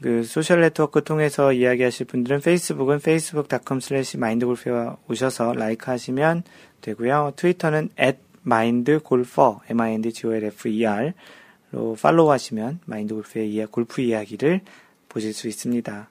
[0.00, 4.70] 그 소셜 네트워크 통해서 이야기하실 분들은 페이스북은 facebook.com slash mindgolf에
[5.06, 6.44] 오셔서 like 하시면
[6.80, 7.34] 되고요.
[7.36, 11.12] 트위터는 at mindgolfer, m-i-n-d-g-o-l-f-e-r
[11.72, 14.62] 로 follow 하시면 마인드 골프의 골프 이야기를
[15.10, 16.08] 보실 수 있습니다.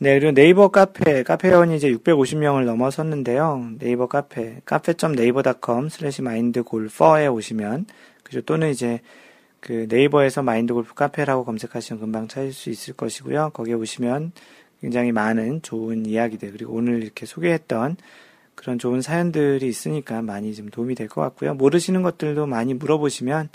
[0.00, 3.72] 네, 그리고 네이버 카페, 카페 회원이 이제 650명을 넘어섰는데요.
[3.80, 7.86] 네이버 카페, cafe.naver.com slash 마인드 골퍼에 오시면,
[8.22, 8.40] 그죠.
[8.42, 9.00] 또는 이제
[9.58, 13.50] 그 네이버에서 마인드 골프 카페라고 검색하시면 금방 찾을 수 있을 것이고요.
[13.54, 14.30] 거기에 오시면
[14.80, 17.96] 굉장히 많은 좋은 이야기들, 그리고 오늘 이렇게 소개했던
[18.54, 21.54] 그런 좋은 사연들이 있으니까 많이 좀 도움이 될 것 같고요.
[21.54, 23.48] 모르시는 것들도 많이 물어보시면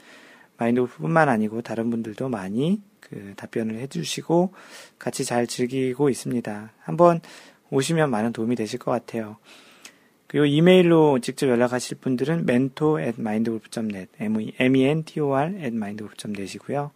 [0.57, 2.81] 마인드골프뿐만 아니고 다른 분들도 많이
[3.13, 4.53] 그 답변을 해주시고
[4.97, 6.71] 같이 잘 즐기고 있습니다.
[6.79, 7.21] 한번
[7.69, 9.37] 오시면 많은 도움이 되실 것 같아요.
[10.27, 16.91] 그리고 이메일로 직접 연락하실 분들은 mentor at mindgolf.net, m-e-n-t-o-r at mindgolf.net이고요.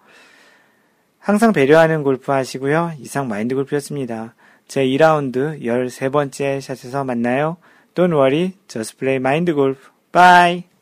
[1.20, 2.93] 항상 배려하는 골프 하시고요.
[2.99, 4.34] 이상 마인드 골프였습니다.
[4.68, 7.57] 제 2라운드 13번째 샷에서 만나요.
[7.93, 9.91] Don't worry, just play mind golf.
[10.11, 10.77] Bye!